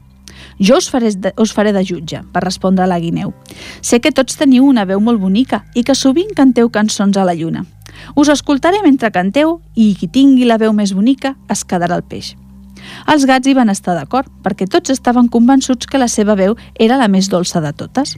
Jo 0.59 0.77
us 0.77 0.89
faré, 0.89 1.11
de, 1.15 1.33
us 1.37 1.53
faré 1.53 1.73
de 1.73 1.83
jutge, 1.85 2.21
va 2.33 2.43
respondre 2.43 2.87
la 2.87 2.99
guineu. 2.99 3.33
Sé 3.81 4.01
que 4.01 4.11
tots 4.11 4.37
teniu 4.39 4.65
una 4.65 4.85
veu 4.85 4.99
molt 4.99 5.21
bonica 5.21 5.63
i 5.75 5.83
que 5.83 5.95
sovint 5.95 6.33
canteu 6.35 6.69
cançons 6.69 7.17
a 7.17 7.25
la 7.27 7.35
lluna. 7.37 7.65
Us 8.15 8.29
escoltaré 8.29 8.81
mentre 8.83 9.11
canteu 9.11 9.59
i 9.75 9.93
qui 9.95 10.07
tingui 10.07 10.47
la 10.47 10.57
veu 10.61 10.73
més 10.73 10.93
bonica 10.93 11.35
es 11.49 11.63
quedarà 11.63 11.99
el 11.99 12.07
peix. 12.07 12.35
Els 13.13 13.25
gats 13.29 13.47
hi 13.47 13.53
van 13.53 13.69
estar 13.69 13.93
d'acord, 13.97 14.29
perquè 14.43 14.67
tots 14.69 14.89
estaven 14.93 15.27
convençuts 15.29 15.87
que 15.87 16.01
la 16.01 16.09
seva 16.09 16.35
veu 16.39 16.55
era 16.79 16.97
la 16.97 17.09
més 17.11 17.29
dolça 17.29 17.61
de 17.61 17.73
totes. 17.77 18.15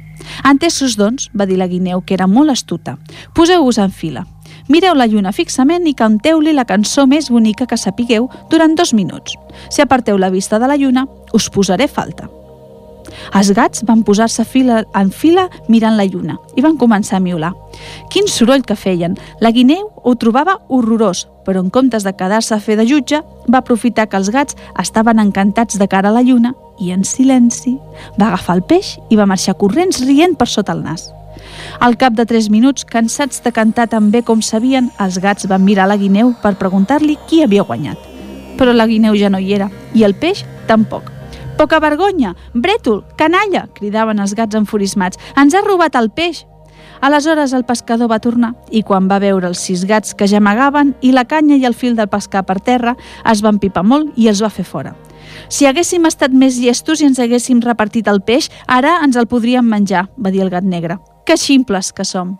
Entesos, 0.48 0.98
doncs, 1.00 1.30
va 1.36 1.48
dir 1.50 1.58
la 1.60 1.68
guineu, 1.68 2.02
que 2.02 2.16
era 2.16 2.28
molt 2.28 2.54
astuta, 2.54 2.98
poseu-vos 3.36 3.82
en 3.84 3.92
fila. 3.92 4.26
Mireu 4.72 4.96
la 4.96 5.08
lluna 5.08 5.34
fixament 5.36 5.88
i 5.90 5.96
canteu-li 5.98 6.54
la 6.54 6.68
cançó 6.68 7.08
més 7.08 7.30
bonica 7.32 7.68
que 7.68 7.80
sapigueu 7.80 8.30
durant 8.52 8.78
dos 8.80 8.94
minuts. 8.94 9.36
Si 9.70 9.84
aparteu 9.84 10.18
la 10.18 10.32
vista 10.32 10.60
de 10.60 10.70
la 10.72 10.78
lluna, 10.80 11.08
us 11.34 11.50
posaré 11.50 11.88
falta. 11.88 12.30
Els 13.36 13.52
gats 13.54 13.84
van 13.88 14.04
posar-se 14.06 14.46
fila 14.48 14.84
en 14.98 15.12
fila 15.12 15.48
mirant 15.70 15.98
la 15.98 16.06
lluna 16.08 16.38
i 16.56 16.64
van 16.66 16.78
començar 16.80 17.18
a 17.18 17.24
miular. 17.24 17.52
Quin 18.10 18.28
soroll 18.32 18.64
que 18.66 18.78
feien! 18.80 19.18
La 19.42 19.52
guineu 19.52 19.90
ho 20.04 20.16
trobava 20.16 20.60
horrorós, 20.70 21.28
però 21.46 21.64
en 21.64 21.70
comptes 21.70 22.06
de 22.08 22.14
quedar-se 22.16 22.56
a 22.56 22.62
fer 22.64 22.78
de 22.80 22.88
jutge, 22.88 23.22
va 23.52 23.62
aprofitar 23.62 24.08
que 24.10 24.18
els 24.18 24.32
gats 24.34 24.58
estaven 24.80 25.20
encantats 25.20 25.80
de 25.80 25.88
cara 25.88 26.10
a 26.10 26.16
la 26.16 26.24
lluna 26.24 26.54
i, 26.80 26.92
en 26.92 27.04
silenci, 27.04 27.78
va 28.20 28.32
agafar 28.32 28.58
el 28.60 28.64
peix 28.70 28.96
i 29.10 29.20
va 29.20 29.28
marxar 29.30 29.58
corrents 29.60 30.02
rient 30.06 30.38
per 30.40 30.50
sota 30.50 30.74
el 30.74 30.84
nas. 30.86 31.12
Al 31.80 31.98
cap 31.98 32.14
de 32.14 32.26
tres 32.26 32.50
minuts, 32.50 32.86
cansats 32.86 33.44
de 33.44 33.52
cantar 33.52 33.88
tan 33.92 34.12
bé 34.12 34.24
com 34.24 34.42
sabien, 34.42 34.92
els 35.00 35.20
gats 35.20 35.48
van 35.48 35.66
mirar 35.66 35.88
la 35.88 35.98
guineu 35.98 36.34
per 36.42 36.56
preguntar-li 36.60 37.18
qui 37.28 37.44
havia 37.44 37.66
guanyat. 37.68 37.98
Però 38.58 38.74
la 38.74 38.88
guineu 38.88 39.18
ja 39.18 39.30
no 39.34 39.42
hi 39.42 39.54
era, 39.54 39.70
i 39.94 40.04
el 40.04 40.16
peix 40.16 40.46
tampoc. 40.68 41.12
Poca 41.58 41.80
vergonya! 41.80 42.34
Brètol! 42.54 43.04
Canalla! 43.18 43.68
cridaven 43.74 44.20
els 44.20 44.34
gats 44.34 44.58
enfurismats. 44.58 45.20
Ens 45.38 45.54
ha 45.54 45.62
robat 45.62 45.96
el 45.96 46.10
peix! 46.10 46.46
Aleshores 47.04 47.54
el 47.54 47.66
pescador 47.68 48.08
va 48.08 48.22
tornar 48.24 48.54
i 48.72 48.82
quan 48.88 49.10
va 49.12 49.20
veure 49.20 49.50
els 49.50 49.60
sis 49.60 49.84
gats 49.86 50.14
que 50.16 50.28
gemagaven 50.32 50.94
i 51.04 51.12
la 51.12 51.26
canya 51.28 51.58
i 51.60 51.66
el 51.68 51.76
fil 51.76 51.98
del 51.98 52.08
pescar 52.08 52.46
per 52.48 52.62
terra, 52.64 52.96
es 53.30 53.44
van 53.44 53.60
pipar 53.60 53.84
molt 53.84 54.16
i 54.16 54.30
els 54.32 54.42
va 54.44 54.50
fer 54.50 54.64
fora. 54.64 54.96
Si 55.50 55.68
haguéssim 55.68 56.08
estat 56.08 56.32
més 56.32 56.60
llestos 56.64 57.02
i 57.02 57.10
ens 57.10 57.20
haguéssim 57.20 57.62
repartit 57.62 58.08
el 58.08 58.22
peix, 58.22 58.50
ara 58.68 59.02
ens 59.04 59.20
el 59.20 59.28
podríem 59.28 59.68
menjar, 59.68 60.08
va 60.18 60.32
dir 60.32 60.46
el 60.46 60.54
gat 60.54 60.64
negre. 60.64 61.00
Que 61.26 61.38
ximples 61.38 61.92
que 61.92 62.04
som! 62.04 62.38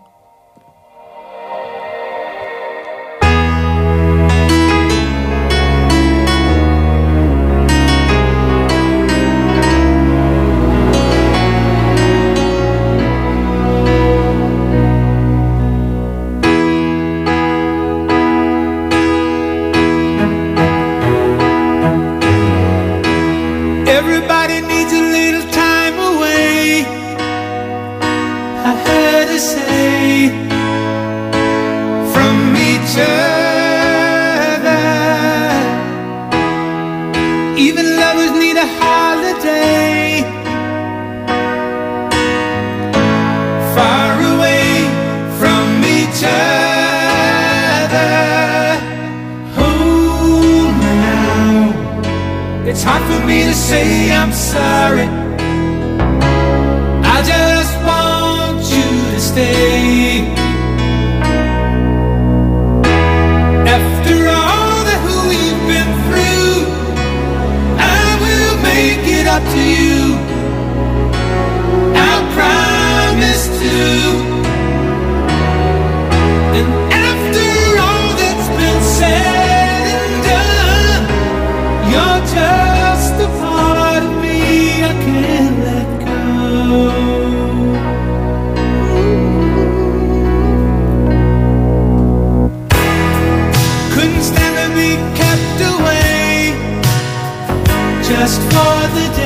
just 98.24 98.40
for 98.40 98.88
the 98.94 99.14
day. 99.16 99.23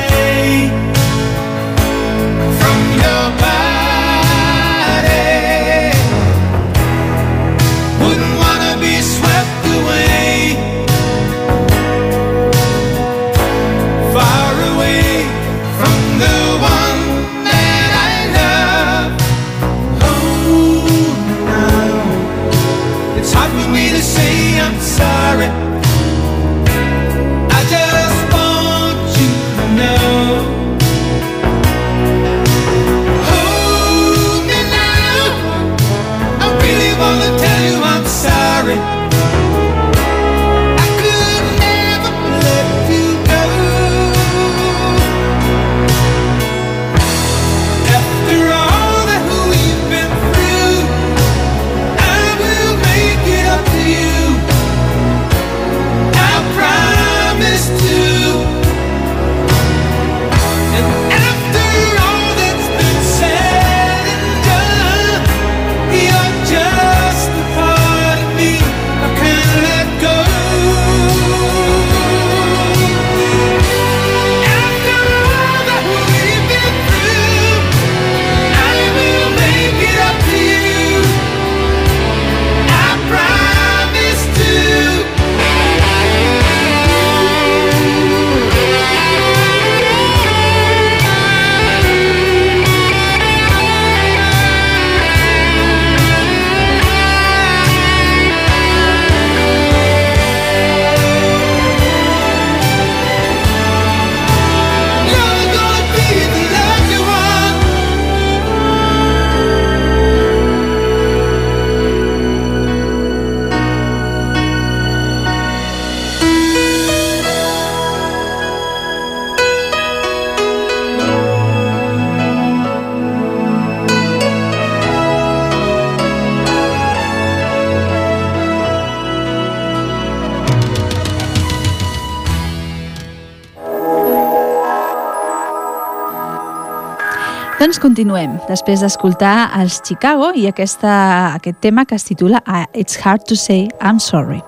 Doncs 137.69 137.83
continuem, 137.83 138.31
després 138.49 138.81
d'escoltar 138.81 139.51
els 139.59 139.75
Chicago 139.85 140.31
i 140.33 140.47
aquesta, 140.49 140.89
aquest 141.35 141.59
tema 141.61 141.83
que 141.85 141.93
es 141.99 142.07
titula 142.07 142.39
uh, 142.41 142.63
It's 142.73 142.97
Hard 142.97 143.27
to 143.29 143.35
Say 143.37 143.67
I'm 143.77 143.99
Sorry. 144.01 144.39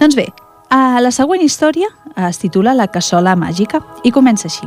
Doncs 0.00 0.16
bé, 0.18 0.24
uh, 0.74 0.96
la 0.98 1.12
següent 1.14 1.44
història 1.46 1.86
es 2.26 2.42
titula 2.42 2.74
La 2.74 2.88
cassola 2.90 3.36
màgica 3.38 3.78
i 4.02 4.10
comença 4.10 4.48
així. 4.50 4.66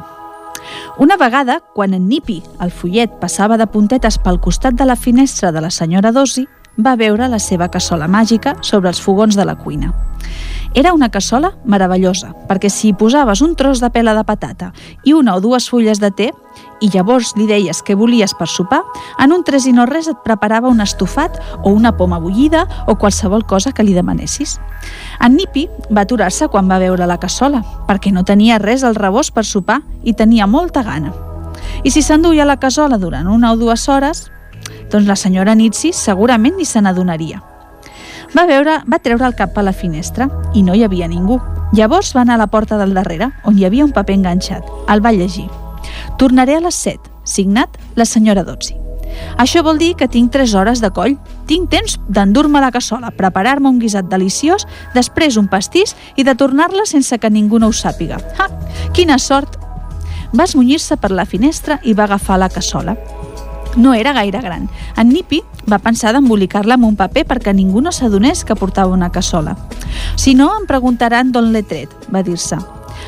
Una 1.03 1.17
vegada, 1.19 1.59
quan 1.75 1.91
en 1.91 2.07
Nipi, 2.07 2.39
el 2.63 2.71
follet, 2.71 3.19
passava 3.19 3.59
de 3.59 3.67
puntetes 3.67 4.15
pel 4.23 4.39
costat 4.39 4.79
de 4.79 4.87
la 4.87 4.95
finestra 4.95 5.51
de 5.51 5.59
la 5.67 5.69
senyora 5.69 6.13
Dosi, 6.15 6.45
va 6.79 6.95
veure 6.95 7.27
la 7.27 7.43
seva 7.43 7.67
cassola 7.67 8.07
màgica 8.07 8.55
sobre 8.61 8.95
els 8.95 9.03
fogons 9.03 9.35
de 9.35 9.43
la 9.43 9.59
cuina. 9.59 9.91
Era 10.75 10.93
una 10.93 11.09
cassola 11.09 11.55
meravellosa, 11.65 12.29
perquè 12.47 12.69
si 12.69 12.91
posaves 12.93 13.41
un 13.41 13.55
tros 13.57 13.79
de 13.81 13.89
pela 13.89 14.13
de 14.13 14.21
patata 14.23 14.69
i 15.03 15.15
una 15.17 15.33
o 15.33 15.41
dues 15.41 15.65
fulles 15.69 15.97
de 15.99 16.11
te, 16.13 16.27
i 16.79 16.91
llavors 16.93 17.33
li 17.35 17.47
deies 17.49 17.81
què 17.81 17.95
volies 17.97 18.35
per 18.37 18.47
sopar, 18.47 18.83
en 19.19 19.33
un 19.33 19.43
tres 19.43 19.65
i 19.65 19.73
no 19.73 19.87
res 19.89 20.07
et 20.11 20.21
preparava 20.23 20.69
un 20.69 20.79
estofat 20.85 21.41
o 21.63 21.73
una 21.73 21.95
poma 21.97 22.19
bullida 22.21 22.67
o 22.85 22.95
qualsevol 23.01 23.47
cosa 23.49 23.73
que 23.73 23.83
li 23.83 23.97
demanessis. 23.97 24.59
En 25.19 25.35
Nipi 25.35 25.65
va 25.89 26.05
aturar-se 26.05 26.47
quan 26.53 26.69
va 26.69 26.79
veure 26.79 27.09
la 27.09 27.17
cassola, 27.17 27.63
perquè 27.89 28.13
no 28.13 28.23
tenia 28.23 28.61
res 28.61 28.85
al 28.85 28.95
rebost 28.95 29.33
per 29.33 29.47
sopar 29.49 29.81
i 30.03 30.13
tenia 30.13 30.47
molta 30.47 30.85
gana. 30.85 31.13
I 31.83 31.89
si 31.89 32.05
s'enduia 32.05 32.45
la 32.45 32.59
cassola 32.61 33.01
durant 33.01 33.27
una 33.27 33.53
o 33.53 33.57
dues 33.57 33.89
hores, 33.89 34.27
doncs 34.91 35.07
la 35.09 35.17
senyora 35.17 35.55
Nitsi 35.55 35.93
segurament 35.97 36.61
ni 36.61 36.65
se 36.65 36.81
n'adonaria. 36.81 37.48
Va, 38.35 38.45
veure, 38.45 38.79
va 38.85 38.99
treure 39.01 39.25
el 39.25 39.35
cap 39.35 39.57
a 39.57 39.63
la 39.65 39.73
finestra 39.73 40.29
i 40.53 40.61
no 40.63 40.75
hi 40.75 40.83
havia 40.85 41.07
ningú. 41.09 41.39
Llavors 41.73 42.13
va 42.15 42.21
anar 42.21 42.35
a 42.37 42.43
la 42.43 42.49
porta 42.49 42.77
del 42.77 42.93
darrere, 42.93 43.31
on 43.45 43.57
hi 43.57 43.65
havia 43.65 43.85
un 43.85 43.93
paper 43.93 44.19
enganxat. 44.19 44.65
El 44.89 45.01
va 45.05 45.13
llegir. 45.13 45.47
Tornaré 46.17 46.57
a 46.57 46.61
les 46.61 46.75
7, 46.75 47.09
signat 47.25 47.77
la 47.95 48.05
senyora 48.05 48.43
Dotzi. 48.45 48.75
Això 49.41 49.63
vol 49.65 49.79
dir 49.81 49.95
que 49.97 50.07
tinc 50.07 50.31
3 50.31 50.53
hores 50.55 50.81
de 50.81 50.91
coll. 50.93 51.15
Tinc 51.49 51.69
temps 51.71 51.97
d'endur-me 52.07 52.61
la 52.61 52.71
cassola, 52.71 53.09
preparar-me 53.11 53.69
un 53.69 53.79
guisat 53.81 54.05
deliciós, 54.09 54.67
després 54.93 55.37
un 55.37 55.47
pastís 55.49 55.95
i 56.15 56.23
de 56.23 56.35
tornar-la 56.37 56.85
sense 56.85 57.17
que 57.17 57.33
ningú 57.33 57.59
no 57.59 57.71
ho 57.71 57.73
sàpiga. 57.73 58.21
Ha! 58.37 58.47
Quina 58.93 59.17
sort! 59.17 59.57
Va 60.29 60.45
esmunyir-se 60.45 60.97
per 61.01 61.09
la 61.09 61.25
finestra 61.25 61.79
i 61.83 61.95
va 61.97 62.05
agafar 62.05 62.37
la 62.37 62.51
cassola. 62.53 62.93
No 63.77 63.93
era 63.93 64.13
gaire 64.13 64.41
gran. 64.41 64.67
En 64.97 65.09
Nipi 65.09 65.43
va 65.69 65.79
pensar 65.79 66.13
d'embolicar-la 66.13 66.75
amb 66.79 66.87
un 66.87 66.95
paper 66.97 67.25
perquè 67.29 67.53
ningú 67.53 67.83
no 67.85 67.91
s'adonés 67.93 68.43
que 68.43 68.57
portava 68.57 68.93
una 68.95 69.11
cassola. 69.11 69.55
Si 70.17 70.33
no, 70.35 70.49
em 70.59 70.65
preguntaran 70.67 71.31
d'on 71.31 71.51
l'he 71.53 71.63
tret, 71.63 71.93
va 72.13 72.23
dir-se. 72.23 72.57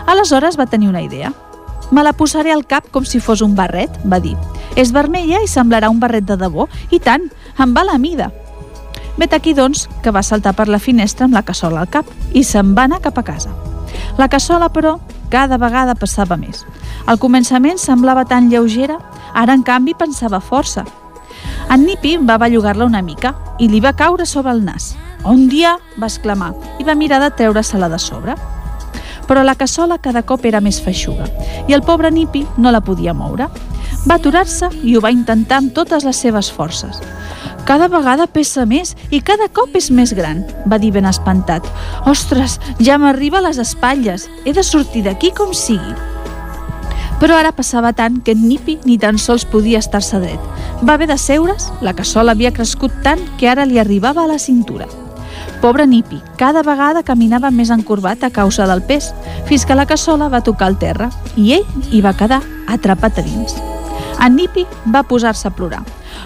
Aleshores 0.05 0.59
va 0.59 0.69
tenir 0.69 0.89
una 0.89 1.01
idea. 1.01 1.33
Me 1.91 2.03
la 2.03 2.13
posaré 2.13 2.53
al 2.53 2.63
cap 2.65 2.87
com 2.91 3.03
si 3.05 3.19
fos 3.19 3.41
un 3.41 3.55
barret, 3.55 3.97
va 4.05 4.21
dir. 4.23 4.37
És 4.79 4.93
vermella 4.95 5.41
i 5.43 5.49
semblarà 5.49 5.89
un 5.91 5.99
barret 5.99 6.23
de 6.29 6.37
debò. 6.39 6.69
I 6.91 7.01
tant, 7.03 7.27
em 7.59 7.73
va 7.75 7.83
la 7.83 7.97
mida. 7.97 8.31
Vet 9.17 9.33
aquí, 9.33 9.53
doncs, 9.53 9.89
que 10.01 10.13
va 10.13 10.23
saltar 10.23 10.53
per 10.55 10.69
la 10.71 10.79
finestra 10.79 11.25
amb 11.27 11.35
la 11.35 11.43
cassola 11.43 11.81
al 11.81 11.89
cap 11.91 12.07
i 12.33 12.45
se'n 12.47 12.71
va 12.77 12.87
anar 12.87 13.01
cap 13.03 13.17
a 13.19 13.25
casa. 13.27 13.51
La 14.17 14.29
cassola, 14.31 14.69
però, 14.71 14.99
cada 15.31 15.57
vegada 15.57 15.95
passava 15.95 16.37
més. 16.37 16.65
Al 17.07 17.19
començament 17.19 17.79
semblava 17.81 18.25
tan 18.29 18.49
lleugera, 18.51 18.99
ara, 19.33 19.55
en 19.55 19.63
canvi, 19.63 19.95
pensava 19.97 20.41
força. 20.43 20.85
En 21.71 21.85
Nipi 21.87 22.17
va 22.17 22.37
bellugar-la 22.37 22.85
una 22.85 23.01
mica 23.01 23.33
i 23.59 23.69
li 23.71 23.79
va 23.79 23.95
caure 23.95 24.27
sobre 24.27 24.51
el 24.51 24.65
nas. 24.65 24.91
Un 25.23 25.47
dia 25.49 25.77
va 26.01 26.09
exclamar 26.09 26.51
i 26.79 26.83
va 26.83 26.97
mirar 26.97 27.21
de 27.21 27.29
treure-se-la 27.37 27.89
de 27.89 27.99
sobre. 27.99 28.35
Però 29.27 29.43
la 29.45 29.55
cassola 29.55 29.99
cada 30.01 30.25
cop 30.27 30.45
era 30.45 30.59
més 30.59 30.81
feixuga 30.83 31.29
i 31.69 31.77
el 31.77 31.85
pobre 31.87 32.11
Nipi 32.11 32.43
no 32.57 32.73
la 32.73 32.81
podia 32.81 33.13
moure. 33.13 33.47
Va 34.07 34.17
aturar-se 34.17 34.71
i 34.83 34.97
ho 34.97 35.01
va 35.01 35.13
intentar 35.13 35.61
amb 35.61 35.73
totes 35.77 36.03
les 36.03 36.17
seves 36.17 36.51
forces. 36.51 36.99
Cada 37.71 37.87
vegada 37.87 38.25
pesa 38.27 38.65
més 38.67 38.89
i 39.15 39.21
cada 39.23 39.45
cop 39.47 39.77
és 39.79 39.85
més 39.95 40.11
gran, 40.11 40.41
va 40.67 40.75
dir 40.75 40.89
ben 40.91 41.05
espantat. 41.07 41.63
Ostres, 42.03 42.57
ja 42.83 42.97
m'arriba 42.99 43.37
a 43.39 43.45
les 43.45 43.61
espatlles. 43.63 44.25
He 44.43 44.51
de 44.51 44.59
sortir 44.67 45.05
d'aquí 45.05 45.29
com 45.31 45.53
sigui. 45.55 45.93
Però 47.21 47.37
ara 47.39 47.53
passava 47.55 47.93
tant 47.95 48.17
que 48.25 48.35
en 48.35 48.41
Nipi 48.49 48.75
ni 48.83 48.97
tan 48.99 49.15
sols 49.15 49.45
podia 49.47 49.79
estar-se 49.79 50.19
dret. 50.19 50.49
Va 50.83 50.97
haver 50.97 51.07
de 51.13 51.15
seure's, 51.15 51.69
la 51.79 51.93
cassola 51.95 52.35
havia 52.35 52.51
crescut 52.51 52.91
tant 53.07 53.23
que 53.39 53.47
ara 53.47 53.63
li 53.63 53.79
arribava 53.79 54.25
a 54.25 54.31
la 54.33 54.41
cintura. 54.47 54.89
Pobre 55.63 55.87
Nipi, 55.87 56.19
cada 56.35 56.65
vegada 56.67 57.05
caminava 57.07 57.53
més 57.55 57.71
encorbat 57.71 58.27
a 58.27 58.33
causa 58.35 58.67
del 58.67 58.83
pes, 58.83 59.13
fins 59.47 59.63
que 59.63 59.79
la 59.79 59.87
cassola 59.87 60.27
va 60.27 60.43
tocar 60.43 60.73
el 60.73 60.79
terra 60.83 61.07
i 61.37 61.53
ell 61.61 61.87
hi 61.87 62.03
va 62.03 62.17
quedar 62.19 62.43
atrapat 62.67 63.23
a 63.23 63.27
dins. 63.31 63.55
En 64.19 64.35
Nipi 64.35 64.67
va 64.91 65.07
posar-se 65.07 65.47
a 65.47 65.55
plorar. 65.55 65.85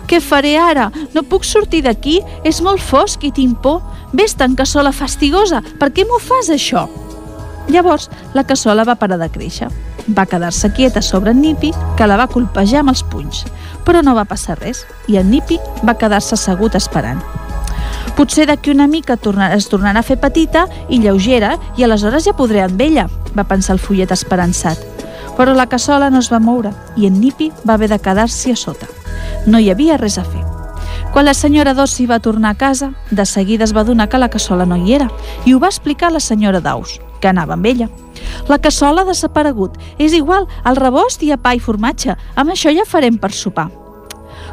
Què 0.10 0.20
faré 0.22 0.56
ara? 0.60 0.90
No 1.14 1.24
puc 1.24 1.46
sortir 1.48 1.84
d'aquí? 1.86 2.20
És 2.44 2.62
molt 2.62 2.84
fosc 2.84 3.24
i 3.24 3.32
tinc 3.32 3.62
por. 3.64 3.82
Vés-te'n, 4.16 4.56
cassola 4.56 4.94
fastigosa, 4.96 5.64
per 5.80 5.92
què 5.92 6.06
m'ho 6.08 6.20
fas 6.22 6.52
això? 6.54 6.86
Llavors, 7.68 8.10
la 8.34 8.46
cassola 8.46 8.86
va 8.86 8.98
parar 9.00 9.18
de 9.18 9.30
créixer. 9.34 9.72
Va 10.08 10.28
quedar-se 10.30 10.70
quieta 10.74 11.02
sobre 11.02 11.32
en 11.32 11.42
Nipi, 11.42 11.72
que 11.98 12.08
la 12.08 12.18
va 12.20 12.30
colpejar 12.30 12.84
amb 12.84 12.94
els 12.94 13.02
punys. 13.10 13.42
Però 13.86 14.04
no 14.06 14.14
va 14.18 14.28
passar 14.30 14.60
res, 14.60 14.86
i 15.10 15.18
en 15.18 15.32
Nipi 15.34 15.58
va 15.84 15.98
quedar-se 15.98 16.38
assegut 16.38 16.78
esperant. 16.78 17.24
Potser 18.16 18.46
d'aquí 18.48 18.72
una 18.72 18.88
mica 18.88 19.18
es 19.52 19.68
tornarà 19.68 20.00
a 20.00 20.06
fer 20.06 20.18
petita 20.18 20.68
i 20.90 21.00
lleugera 21.00 21.58
i 21.76 21.84
aleshores 21.84 22.24
ja 22.24 22.38
podré 22.38 22.62
amb 22.64 22.82
ella, 22.82 23.10
va 23.36 23.44
pensar 23.44 23.74
el 23.76 23.80
fullet 23.80 24.12
esperançat. 24.12 24.95
Però 25.36 25.54
la 25.54 25.68
cassola 25.68 26.10
no 26.10 26.20
es 26.24 26.32
va 26.32 26.40
moure 26.40 26.72
i 26.96 27.08
en 27.08 27.20
Nipi 27.20 27.52
va 27.68 27.76
haver 27.76 27.90
de 27.92 28.00
quedar-s'hi 28.00 28.54
a 28.56 28.60
sota. 28.60 28.88
No 29.46 29.60
hi 29.60 29.70
havia 29.70 29.98
res 29.98 30.18
a 30.18 30.24
fer. 30.24 30.44
Quan 31.16 31.26
la 31.26 31.34
senyora 31.34 31.74
Dossi 31.74 32.06
va 32.06 32.20
tornar 32.20 32.50
a 32.52 32.58
casa, 32.60 32.90
de 33.10 33.26
seguida 33.26 33.64
es 33.64 33.72
va 33.76 33.86
donar 33.88 34.10
que 34.10 34.18
la 34.18 34.28
cassola 34.30 34.66
no 34.66 34.76
hi 34.76 34.98
era 34.98 35.08
i 35.46 35.54
ho 35.54 35.62
va 35.64 35.70
explicar 35.72 36.12
la 36.12 36.20
senyora 36.20 36.60
Daus, 36.60 37.00
que 37.22 37.30
anava 37.30 37.54
amb 37.56 37.66
ella. 37.72 37.88
La 38.50 38.58
cassola 38.60 39.02
ha 39.02 39.08
desaparegut. 39.08 39.78
És 39.98 40.12
igual, 40.12 40.50
el 40.66 40.76
rebost 40.76 41.24
i 41.24 41.32
a 41.32 41.38
pa 41.38 41.54
i 41.56 41.64
formatge. 41.64 42.18
Amb 42.36 42.52
això 42.52 42.74
ja 42.76 42.84
farem 42.84 43.16
per 43.18 43.32
sopar. 43.32 43.70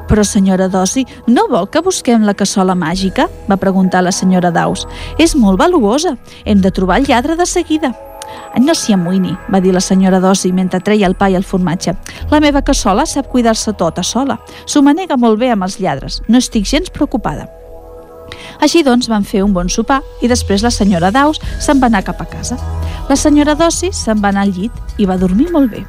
Però, 0.06 0.22
senyora 0.22 0.68
Dossi, 0.68 1.02
no 1.26 1.48
vol 1.50 1.66
que 1.66 1.82
busquem 1.82 2.22
la 2.22 2.34
cassola 2.38 2.78
màgica? 2.78 3.26
va 3.50 3.58
preguntar 3.58 4.02
la 4.06 4.14
senyora 4.14 4.54
Daus. 4.54 4.86
És 5.18 5.34
molt 5.34 5.58
valuosa. 5.58 6.16
Hem 6.44 6.62
de 6.62 6.70
trobar 6.70 7.00
el 7.00 7.10
lladre 7.10 7.34
de 7.34 7.46
seguida. 7.46 7.92
No 8.60 8.74
s'hi 8.76 8.92
amoïni, 8.92 9.32
va 9.52 9.60
dir 9.64 9.72
la 9.72 9.80
senyora 9.80 10.20
Dossi 10.20 10.52
mentre 10.52 10.80
treia 10.84 11.08
el 11.08 11.16
pa 11.16 11.30
i 11.32 11.36
el 11.38 11.44
formatge. 11.44 11.94
La 12.30 12.40
meva 12.40 12.62
cassola 12.62 13.06
sap 13.06 13.30
cuidar-se 13.32 13.72
tota 13.72 14.04
sola. 14.04 14.38
S'ho 14.66 14.82
manega 14.84 15.16
molt 15.16 15.40
bé 15.40 15.50
amb 15.50 15.64
els 15.64 15.78
lladres. 15.80 16.20
No 16.28 16.38
estic 16.38 16.68
gens 16.68 16.92
preocupada. 16.92 17.48
Així 18.60 18.82
doncs 18.84 19.08
van 19.08 19.24
fer 19.24 19.42
un 19.44 19.52
bon 19.52 19.68
sopar 19.72 20.00
i 20.22 20.28
després 20.28 20.62
la 20.62 20.70
senyora 20.70 21.10
Daus 21.12 21.40
se'n 21.60 21.80
va 21.80 21.88
anar 21.90 22.04
cap 22.04 22.20
a 22.20 22.28
casa. 22.28 22.58
La 23.08 23.16
senyora 23.16 23.56
Dossi 23.58 23.92
se'n 23.92 24.22
va 24.22 24.30
anar 24.30 24.46
al 24.46 24.54
llit 24.54 24.98
i 24.98 25.08
va 25.08 25.18
dormir 25.18 25.50
molt 25.52 25.72
bé. 25.72 25.84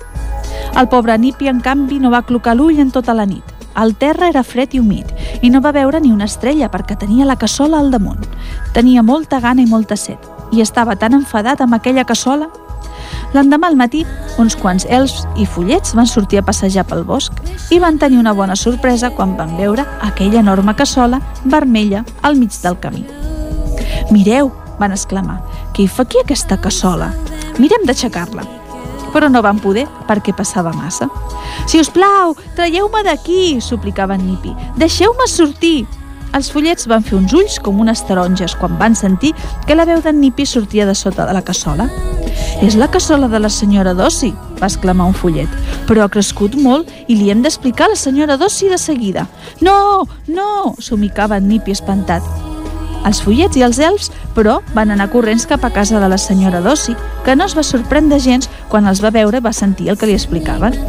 El 0.80 0.90
pobre 0.90 1.18
Nipi, 1.18 1.48
en 1.48 1.62
canvi, 1.62 2.00
no 2.00 2.12
va 2.12 2.24
clocar 2.26 2.56
l'ull 2.58 2.80
en 2.80 2.92
tota 2.92 3.14
la 3.14 3.28
nit. 3.30 3.44
El 3.78 3.96
terra 3.98 4.30
era 4.30 4.44
fred 4.46 4.74
i 4.74 4.80
humit 4.80 5.10
i 5.42 5.50
no 5.50 5.62
va 5.62 5.74
veure 5.74 6.02
ni 6.02 6.12
una 6.14 6.30
estrella 6.30 6.70
perquè 6.70 6.98
tenia 6.98 7.26
la 7.26 7.40
cassola 7.42 7.80
al 7.80 7.92
damunt. 7.92 8.26
Tenia 8.74 9.04
molta 9.04 9.42
gana 9.42 9.62
i 9.62 9.70
molta 9.70 9.98
set 9.98 10.33
i 10.54 10.62
estava 10.62 10.96
tan 10.96 11.18
enfadat 11.18 11.62
amb 11.62 11.76
aquella 11.76 12.06
cassola. 12.06 12.48
L'endemà 13.34 13.68
al 13.72 13.78
matí, 13.78 14.04
uns 14.38 14.56
quants 14.56 14.86
elfs 14.86 15.24
i 15.42 15.48
follets 15.50 15.96
van 15.98 16.08
sortir 16.10 16.40
a 16.40 16.46
passejar 16.46 16.86
pel 16.86 17.02
bosc 17.08 17.34
i 17.74 17.80
van 17.82 17.98
tenir 17.98 18.20
una 18.22 18.36
bona 18.38 18.56
sorpresa 18.56 19.10
quan 19.18 19.34
van 19.38 19.56
veure 19.58 19.86
aquella 20.06 20.44
enorme 20.44 20.76
cassola 20.78 21.20
vermella 21.44 22.04
al 22.22 22.38
mig 22.38 22.54
del 22.62 22.78
camí. 22.80 23.06
Mireu, 24.12 24.52
van 24.80 24.94
exclamar, 24.94 25.40
què 25.74 25.86
hi 25.86 25.90
fa 25.90 26.06
aquí 26.06 26.22
aquesta 26.22 26.60
cassola? 26.62 27.10
Mirem 27.58 27.88
d'aixecar-la. 27.90 28.46
Però 29.14 29.30
no 29.30 29.44
van 29.46 29.60
poder 29.62 29.86
perquè 30.10 30.34
passava 30.34 30.74
massa. 30.74 31.10
Si 31.70 31.80
us 31.82 31.90
plau, 31.94 32.34
traieu-me 32.58 33.04
d'aquí, 33.06 33.60
suplicava 33.62 34.18
en 34.18 34.26
Nipi. 34.26 34.54
Deixeu-me 34.78 35.28
sortir. 35.30 35.86
Els 36.34 36.50
follets 36.50 36.88
van 36.90 37.04
fer 37.06 37.14
uns 37.20 37.34
ulls 37.38 37.60
com 37.62 37.82
unes 37.84 38.02
taronges 38.08 38.56
quan 38.58 38.80
van 38.80 38.96
sentir 38.98 39.36
que 39.68 39.76
la 39.78 39.86
veu 39.86 40.00
d'en 40.02 40.18
Nipi 40.18 40.48
sortia 40.50 40.88
de 40.90 40.96
sota 40.98 41.28
de 41.30 41.36
la 41.36 41.44
cassola. 41.46 41.86
És 42.66 42.74
la 42.80 42.88
cassola 42.90 43.28
de 43.30 43.38
la 43.38 43.52
senyora 43.54 43.94
Dossi, 43.94 44.32
va 44.58 44.66
exclamar 44.66 45.06
un 45.12 45.14
follet, 45.14 45.52
però 45.86 46.06
ha 46.06 46.10
crescut 46.10 46.56
molt 46.58 46.90
i 47.06 47.20
li 47.20 47.30
hem 47.30 47.44
d'explicar 47.46 47.86
a 47.86 47.94
la 47.94 48.00
senyora 48.00 48.40
Dossi 48.42 48.72
de 48.72 48.80
seguida. 48.82 49.28
No, 49.62 50.08
no, 50.26 50.74
somicava 50.80 51.38
en 51.38 51.48
Nipi 51.52 51.78
espantat. 51.78 52.26
Els 53.06 53.20
follets 53.22 53.60
i 53.60 53.66
els 53.68 53.78
elfs, 53.84 54.10
però, 54.34 54.62
van 54.74 54.90
anar 54.90 55.12
corrents 55.14 55.46
cap 55.46 55.66
a 55.68 55.74
casa 55.76 56.00
de 56.02 56.10
la 56.10 56.18
senyora 56.18 56.64
Dossi, 56.66 56.96
que 57.26 57.36
no 57.36 57.46
es 57.46 57.54
va 57.54 57.68
sorprendre 57.68 58.22
gens 58.24 58.50
quan 58.72 58.88
els 58.90 59.04
va 59.04 59.14
veure 59.14 59.44
va 59.44 59.54
sentir 59.54 59.92
el 59.92 60.00
que 60.00 60.10
li 60.10 60.18
explicaven. 60.18 60.80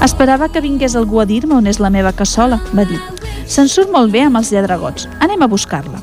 Esperava 0.00 0.48
que 0.48 0.64
vingués 0.64 0.96
algú 0.96 1.20
a 1.20 1.26
dir-me 1.28 1.58
on 1.58 1.66
és 1.68 1.82
la 1.82 1.92
meva 1.92 2.16
cassola, 2.16 2.62
va 2.72 2.88
dir. 2.88 3.00
Se'n 3.50 3.66
surt 3.66 3.90
molt 3.90 4.12
bé 4.14 4.22
amb 4.22 4.38
els 4.38 4.52
lladregots. 4.54 5.08
Anem 5.18 5.42
a 5.42 5.50
buscar-la. 5.50 5.98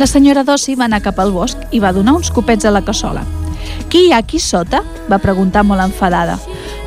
La 0.00 0.06
senyora 0.08 0.44
Dossi 0.44 0.74
va 0.76 0.86
anar 0.88 1.02
cap 1.04 1.18
al 1.20 1.32
bosc 1.32 1.60
i 1.76 1.80
va 1.80 1.92
donar 1.92 2.14
uns 2.16 2.30
copets 2.32 2.64
a 2.64 2.72
la 2.72 2.80
cassola. 2.84 3.24
Qui 3.92 4.06
hi 4.06 4.12
ha 4.12 4.22
aquí 4.24 4.40
sota? 4.40 4.80
va 5.10 5.20
preguntar 5.22 5.62
molt 5.68 5.84
enfadada. 5.84 6.38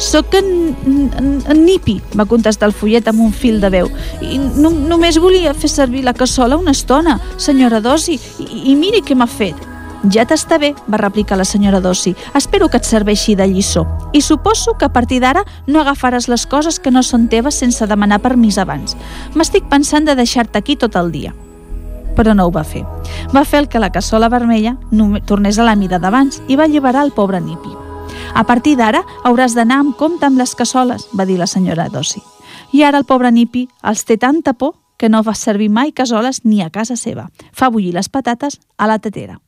Soc 0.02 0.34
en, 0.40 0.50
en, 0.88 1.30
en 1.46 1.64
Nipi, 1.66 2.00
va 2.18 2.26
contestar 2.26 2.70
el 2.70 2.76
follet 2.76 3.08
amb 3.12 3.22
un 3.22 3.34
fil 3.36 3.62
de 3.62 3.70
veu. 3.70 3.90
I 4.26 4.40
no, 4.40 4.72
només 4.72 5.22
volia 5.22 5.54
fer 5.54 5.70
servir 5.70 6.02
la 6.06 6.16
cassola 6.18 6.58
una 6.58 6.74
estona, 6.74 7.20
senyora 7.38 7.82
Dossi, 7.84 8.18
i, 8.40 8.64
i 8.72 8.78
miri 8.80 9.04
què 9.06 9.16
m'ha 9.16 9.30
fet. 9.30 9.69
Ja 10.08 10.24
t'està 10.24 10.58
bé, 10.58 10.72
va 10.88 10.98
replicar 11.02 11.38
la 11.38 11.46
senyora 11.46 11.82
Dossi. 11.84 12.16
Espero 12.36 12.70
que 12.70 12.80
et 12.80 12.88
serveixi 12.88 13.36
de 13.36 13.48
lliçó. 13.48 13.84
I 14.14 14.22
suposo 14.22 14.78
que 14.80 14.86
a 14.88 14.94
partir 14.94 15.20
d'ara 15.20 15.44
no 15.68 15.82
agafaràs 15.82 16.30
les 16.32 16.46
coses 16.48 16.80
que 16.80 16.92
no 16.92 17.04
són 17.04 17.28
teves 17.28 17.60
sense 17.60 17.88
demanar 17.88 18.22
permís 18.24 18.58
abans. 18.58 18.96
M'estic 19.36 19.68
pensant 19.68 20.08
de 20.08 20.16
deixar-te 20.16 20.58
aquí 20.58 20.80
tot 20.80 20.96
el 20.96 21.12
dia 21.12 21.36
però 22.20 22.34
no 22.36 22.50
ho 22.50 22.52
va 22.52 22.66
fer. 22.68 22.82
Va 23.32 23.46
fer 23.48 23.62
el 23.62 23.70
que 23.72 23.80
la 23.80 23.94
cassola 23.96 24.28
vermella 24.28 24.74
tornés 25.26 25.56
a 25.58 25.64
la 25.64 25.78
mida 25.80 26.02
d'abans 26.04 26.42
i 26.52 26.58
va 26.60 26.66
alliberar 26.68 27.06
el 27.06 27.14
pobre 27.16 27.40
Nipi. 27.40 27.72
A 28.36 28.44
partir 28.44 28.76
d'ara 28.76 29.06
hauràs 29.24 29.56
d'anar 29.56 29.80
amb 29.80 29.96
compte 29.96 30.28
amb 30.28 30.38
les 30.38 30.52
cassoles, 30.56 31.08
va 31.16 31.26
dir 31.26 31.40
la 31.40 31.48
senyora 31.48 31.88
Dossi. 31.88 32.20
I 32.76 32.84
ara 32.84 33.00
el 33.00 33.08
pobre 33.08 33.32
Nipi 33.32 33.70
els 33.82 34.04
té 34.04 34.18
tanta 34.18 34.54
por 34.54 34.76
que 34.98 35.08
no 35.08 35.24
va 35.24 35.34
servir 35.34 35.70
mai 35.72 35.94
cassoles 35.96 36.44
ni 36.44 36.62
a 36.62 36.70
casa 36.70 37.00
seva. 37.00 37.30
Fa 37.54 37.70
bullir 37.70 37.94
les 37.96 38.10
patates 38.10 38.60
a 38.78 38.88
la 38.88 39.00
tetera. 39.00 39.40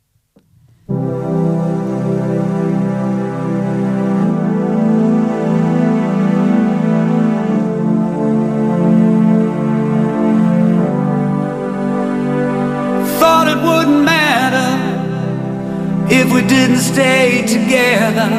If 16.14 16.32
we 16.34 16.42
didn't 16.42 16.84
stay 16.94 17.46
together. 17.48 18.30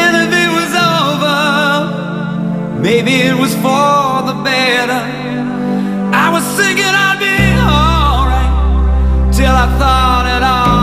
And 0.00 0.12
if 0.24 0.30
it 0.44 0.50
was 0.58 0.72
over, 0.96 1.40
maybe 2.80 3.12
it 3.28 3.36
was 3.36 3.54
for 3.56 4.22
the 4.28 4.36
better. 4.42 5.02
I 6.24 6.30
was 6.32 6.44
thinking 6.56 6.92
I'd 7.06 7.18
be 7.20 7.36
alright 7.60 8.52
till 9.34 9.54
I 9.64 9.66
thought 9.78 10.26
it 10.36 10.42
all 10.42 10.73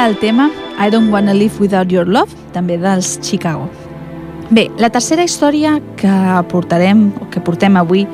era 0.00 0.08
el 0.08 0.16
tema 0.16 0.50
I 0.78 0.88
Don't 0.88 1.12
Wanna 1.12 1.34
Live 1.34 1.56
Without 1.60 1.92
Your 1.92 2.08
Love, 2.08 2.32
també 2.54 2.78
dels 2.80 3.18
Chicago. 3.20 3.66
Bé, 4.48 4.70
la 4.80 4.88
tercera 4.88 5.26
història 5.28 5.74
que 6.00 6.12
portarem, 6.48 7.10
o 7.20 7.28
que 7.28 7.42
portem 7.44 7.76
avui 7.76 8.06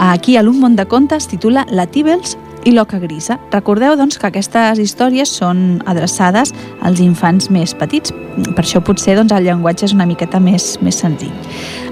aquí 0.00 0.38
a 0.38 0.42
l'Un 0.42 0.56
món 0.62 0.78
de 0.80 0.86
contes 0.88 1.28
titula 1.28 1.66
La 1.68 1.84
Tibels 1.92 2.38
i 2.64 2.72
l'Oca 2.72 2.96
Grisa. 3.02 3.36
Recordeu, 3.52 3.98
doncs, 4.00 4.16
que 4.16 4.30
aquestes 4.30 4.80
històries 4.80 5.28
són 5.28 5.82
adreçades 5.84 6.54
als 6.80 7.04
infants 7.04 7.50
més 7.52 7.76
petits. 7.76 8.16
Per 8.56 8.64
això 8.64 8.80
potser 8.80 9.18
doncs, 9.20 9.36
el 9.36 9.44
llenguatge 9.44 9.90
és 9.90 9.92
una 9.92 10.08
miqueta 10.08 10.40
més, 10.40 10.78
més 10.80 11.04
senzill. 11.04 11.36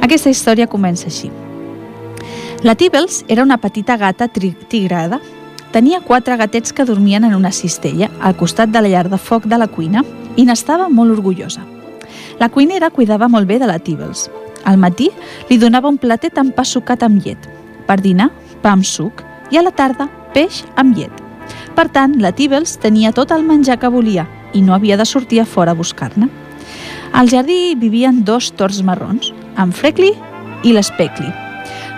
Aquesta 0.01 0.33
història 0.33 0.71
comença 0.73 1.13
així. 1.13 1.29
La 2.65 2.79
Tibels 2.81 3.27
era 3.29 3.45
una 3.45 3.61
petita 3.61 3.99
gata 4.01 4.25
tigrada 4.33 5.21
Tenia 5.75 5.99
quatre 5.99 6.37
gatets 6.39 6.71
que 6.73 6.85
dormien 6.87 7.25
en 7.27 7.33
una 7.35 7.51
cistella 7.51 8.07
al 8.23 8.37
costat 8.39 8.71
de 8.71 8.79
la 8.79 8.91
llar 8.93 9.09
de 9.11 9.19
foc 9.19 9.49
de 9.51 9.59
la 9.59 9.67
cuina 9.67 10.05
i 10.39 10.45
n'estava 10.47 10.87
molt 10.87 11.11
orgullosa. 11.17 11.65
La 12.39 12.49
cuinera 12.49 12.93
cuidava 12.95 13.27
molt 13.27 13.51
bé 13.51 13.59
de 13.59 13.67
la 13.67 13.81
Tibbles. 13.83 14.29
Al 14.63 14.79
matí 14.79 15.11
li 15.51 15.59
donava 15.59 15.91
un 15.91 15.99
platet 15.99 16.39
amb 16.39 16.55
pa 16.55 16.63
sucat 16.63 17.03
amb 17.03 17.19
llet. 17.27 17.51
Per 17.89 17.99
dinar, 17.99 18.31
pa 18.63 18.71
amb 18.71 18.87
suc 18.87 19.25
i 19.51 19.59
a 19.59 19.67
la 19.67 19.75
tarda, 19.75 20.07
peix 20.31 20.63
amb 20.79 20.95
llet. 20.95 21.11
Per 21.75 21.89
tant, 21.91 22.21
la 22.23 22.31
Tibbles 22.31 22.79
tenia 22.79 23.11
tot 23.11 23.35
el 23.35 23.43
menjar 23.43 23.81
que 23.83 23.91
volia 23.91 24.29
i 24.55 24.63
no 24.63 24.79
havia 24.79 24.97
de 24.97 25.05
sortir 25.05 25.43
a 25.43 25.45
fora 25.45 25.75
a 25.75 25.81
buscar-ne. 25.81 26.31
Al 27.11 27.27
jardí 27.27 27.75
vivien 27.75 28.23
dos 28.23 28.53
tors 28.55 28.79
marrons, 28.87 29.35
en 29.59 29.75
Freckly 29.75 30.15
i 30.63 30.71
l'Speckley. 30.71 31.44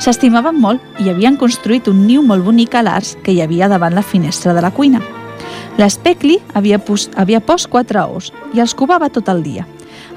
S'estimaven 0.02 0.58
molt 0.60 1.00
i 1.00 1.08
havien 1.08 1.38
construït 1.40 1.88
un 1.88 2.02
niu 2.06 2.22
molt 2.22 2.44
bonic 2.44 2.74
a 2.76 2.82
l'arç 2.84 3.14
que 3.24 3.32
hi 3.32 3.40
havia 3.40 3.68
davant 3.72 3.94
la 3.96 4.04
finestra 4.04 4.52
de 4.54 4.60
la 4.64 4.70
cuina. 4.70 5.00
L'Speckley 5.76 6.38
havia, 6.54 6.78
pos, 6.78 7.08
havia 7.16 7.40
post 7.40 7.68
quatre 7.72 8.02
ous 8.04 8.30
i 8.54 8.60
els 8.60 8.74
covava 8.76 9.08
tot 9.12 9.28
el 9.32 9.42
dia. 9.44 9.66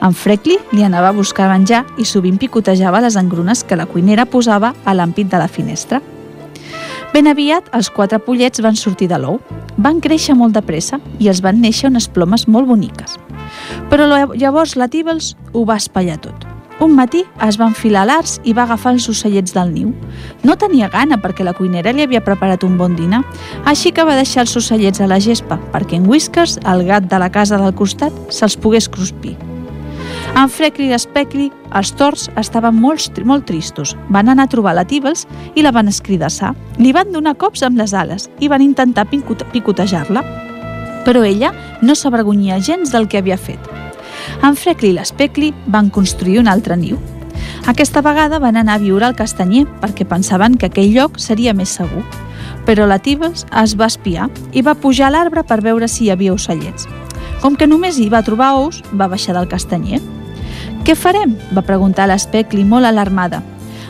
En 0.04 0.14
Freckly 0.16 0.56
li 0.72 0.84
anava 0.84 1.10
a 1.12 1.16
buscar 1.16 1.50
menjar 1.52 1.84
i 2.00 2.06
sovint 2.08 2.38
picotejava 2.40 3.02
les 3.04 3.18
engrunes 3.20 3.66
que 3.68 3.76
la 3.76 3.88
cuinera 3.88 4.26
posava 4.26 4.74
a 4.86 4.96
l'ampit 4.96 5.28
de 5.32 5.40
la 5.40 5.48
finestra. 5.52 6.02
Ben 7.14 7.28
aviat, 7.28 7.72
els 7.74 7.90
quatre 7.90 8.20
pollets 8.22 8.62
van 8.62 8.78
sortir 8.80 9.10
de 9.10 9.18
l'ou. 9.20 9.40
Van 9.80 10.00
créixer 10.04 10.36
molt 10.36 10.54
de 10.56 10.62
pressa 10.62 11.00
i 11.20 11.32
els 11.32 11.42
van 11.42 11.60
néixer 11.60 11.90
unes 11.90 12.08
plomes 12.12 12.48
molt 12.48 12.70
boniques. 12.70 13.18
Però 13.90 14.08
llavors 14.36 14.76
la 14.78 14.92
Tibbles 14.92 15.34
ho 15.54 15.66
va 15.66 15.80
espatllar 15.80 16.20
tot. 16.22 16.49
Un 16.80 16.94
matí 16.96 17.26
es 17.44 17.58
va 17.60 17.68
enfilar 17.68 18.06
a 18.06 18.08
l'arç 18.08 18.38
i 18.48 18.54
va 18.56 18.64
agafar 18.64 18.94
els 18.96 19.10
ocellets 19.12 19.52
del 19.52 19.74
niu. 19.74 19.90
No 20.48 20.56
tenia 20.56 20.88
gana 20.88 21.18
perquè 21.20 21.44
la 21.44 21.54
cuinera 21.58 21.92
li 21.92 22.06
havia 22.06 22.24
preparat 22.24 22.64
un 22.64 22.78
bon 22.80 22.96
dinar, 22.96 23.20
així 23.68 23.92
que 23.92 24.06
va 24.08 24.16
deixar 24.16 24.46
els 24.46 24.56
ocellets 24.56 25.04
a 25.04 25.10
la 25.12 25.20
gespa 25.20 25.60
perquè 25.74 26.00
en 26.00 26.08
Whiskers, 26.08 26.56
el 26.64 26.86
gat 26.88 27.12
de 27.12 27.20
la 27.20 27.32
casa 27.36 27.60
del 27.60 27.76
costat, 27.76 28.16
se'ls 28.32 28.56
pogués 28.56 28.88
cruspir. 28.88 29.36
En 30.40 30.48
Freckly 30.48 30.88
i 30.88 30.94
l'Especli, 30.94 31.50
els 31.76 31.92
torts 32.00 32.30
estaven 32.40 32.78
molt, 32.80 33.18
molt 33.28 33.48
tristos. 33.50 33.96
Van 34.08 34.30
anar 34.32 34.46
a 34.48 34.52
trobar 34.54 34.76
la 34.78 34.86
Tibbles 34.88 35.26
i 35.56 35.66
la 35.66 35.74
van 35.76 35.92
escridassar. 35.92 36.54
Li 36.78 36.94
van 36.96 37.12
donar 37.12 37.36
cops 37.42 37.66
amb 37.66 37.82
les 37.82 37.94
ales 37.94 38.30
i 38.40 38.48
van 38.48 38.64
intentar 38.64 39.10
picotejar-la. 39.10 40.24
Però 41.04 41.26
ella 41.26 41.52
no 41.82 41.96
s'avergonyia 41.96 42.62
gens 42.64 42.94
del 42.96 43.10
que 43.10 43.20
havia 43.20 43.38
fet. 43.38 43.60
En 44.44 44.56
Freckly 44.56 44.94
i 44.94 44.98
l'Especli 44.98 45.54
van 45.68 45.90
construir 45.90 46.40
un 46.40 46.48
altre 46.48 46.78
niu. 46.78 47.00
Aquesta 47.68 48.02
vegada 48.02 48.40
van 48.40 48.58
anar 48.58 48.78
a 48.78 48.82
viure 48.82 49.06
al 49.06 49.16
castanyer 49.16 49.66
perquè 49.82 50.08
pensaven 50.08 50.58
que 50.58 50.70
aquell 50.70 50.94
lloc 50.96 51.20
seria 51.20 51.54
més 51.54 51.76
segur. 51.76 52.04
Però 52.66 52.88
la 52.88 53.00
Tibbles 53.00 53.46
es 53.64 53.76
va 53.78 53.90
espiar 53.90 54.30
i 54.52 54.64
va 54.66 54.78
pujar 54.78 55.10
a 55.10 55.14
l'arbre 55.16 55.44
per 55.44 55.62
veure 55.62 55.88
si 55.88 56.06
hi 56.06 56.12
havia 56.14 56.34
ocellets. 56.34 56.88
Com 57.42 57.56
que 57.56 57.68
només 57.68 58.00
hi 58.00 58.10
va 58.10 58.24
trobar 58.26 58.56
ous, 58.60 58.82
va 58.94 59.08
baixar 59.08 59.36
del 59.38 59.48
castanyer. 59.48 60.02
Què 60.84 60.96
farem? 60.96 61.36
va 61.56 61.66
preguntar 61.66 62.08
l'Especli 62.10 62.66
molt 62.66 62.90
alarmada. 62.90 63.44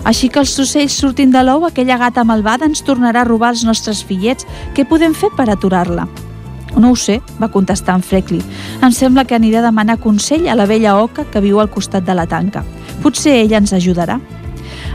Així 0.03 0.29
que 0.29 0.39
els 0.39 0.55
ocells 0.59 0.95
sortin 0.95 1.31
de 1.31 1.43
l'ou, 1.43 1.65
aquella 1.67 1.99
gata 1.99 2.23
malvada 2.23 2.67
ens 2.69 2.83
tornarà 2.87 3.25
a 3.25 3.29
robar 3.29 3.53
els 3.55 3.65
nostres 3.67 4.03
fillets. 4.03 4.47
Què 4.75 4.87
podem 4.87 5.13
fer 5.13 5.31
per 5.35 5.49
aturar-la? 5.49 6.07
No 6.79 6.91
ho 6.91 6.95
sé, 6.95 7.19
va 7.41 7.51
contestar 7.51 7.97
en 7.99 8.03
Freckly. 8.03 8.39
Em 8.81 8.91
sembla 8.95 9.25
que 9.27 9.35
aniré 9.35 9.59
a 9.59 9.65
demanar 9.65 9.99
consell 9.99 10.47
a 10.47 10.55
la 10.55 10.65
vella 10.65 10.95
oca 11.03 11.25
que 11.27 11.41
viu 11.43 11.59
al 11.59 11.69
costat 11.69 12.05
de 12.07 12.15
la 12.15 12.25
tanca. 12.25 12.63
Potser 13.03 13.35
ella 13.41 13.59
ens 13.59 13.73
ajudarà. 13.75 14.19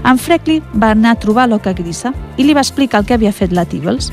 En 0.04 0.18
Freckly 0.18 0.62
va 0.72 0.94
anar 0.96 1.12
a 1.12 1.20
trobar 1.20 1.48
l'oca 1.48 1.74
grisa 1.76 2.14
i 2.36 2.44
li 2.44 2.54
va 2.56 2.64
explicar 2.64 3.02
el 3.02 3.06
que 3.06 3.18
havia 3.18 3.32
fet 3.32 3.52
la 3.52 3.66
Tibbles. 3.68 4.10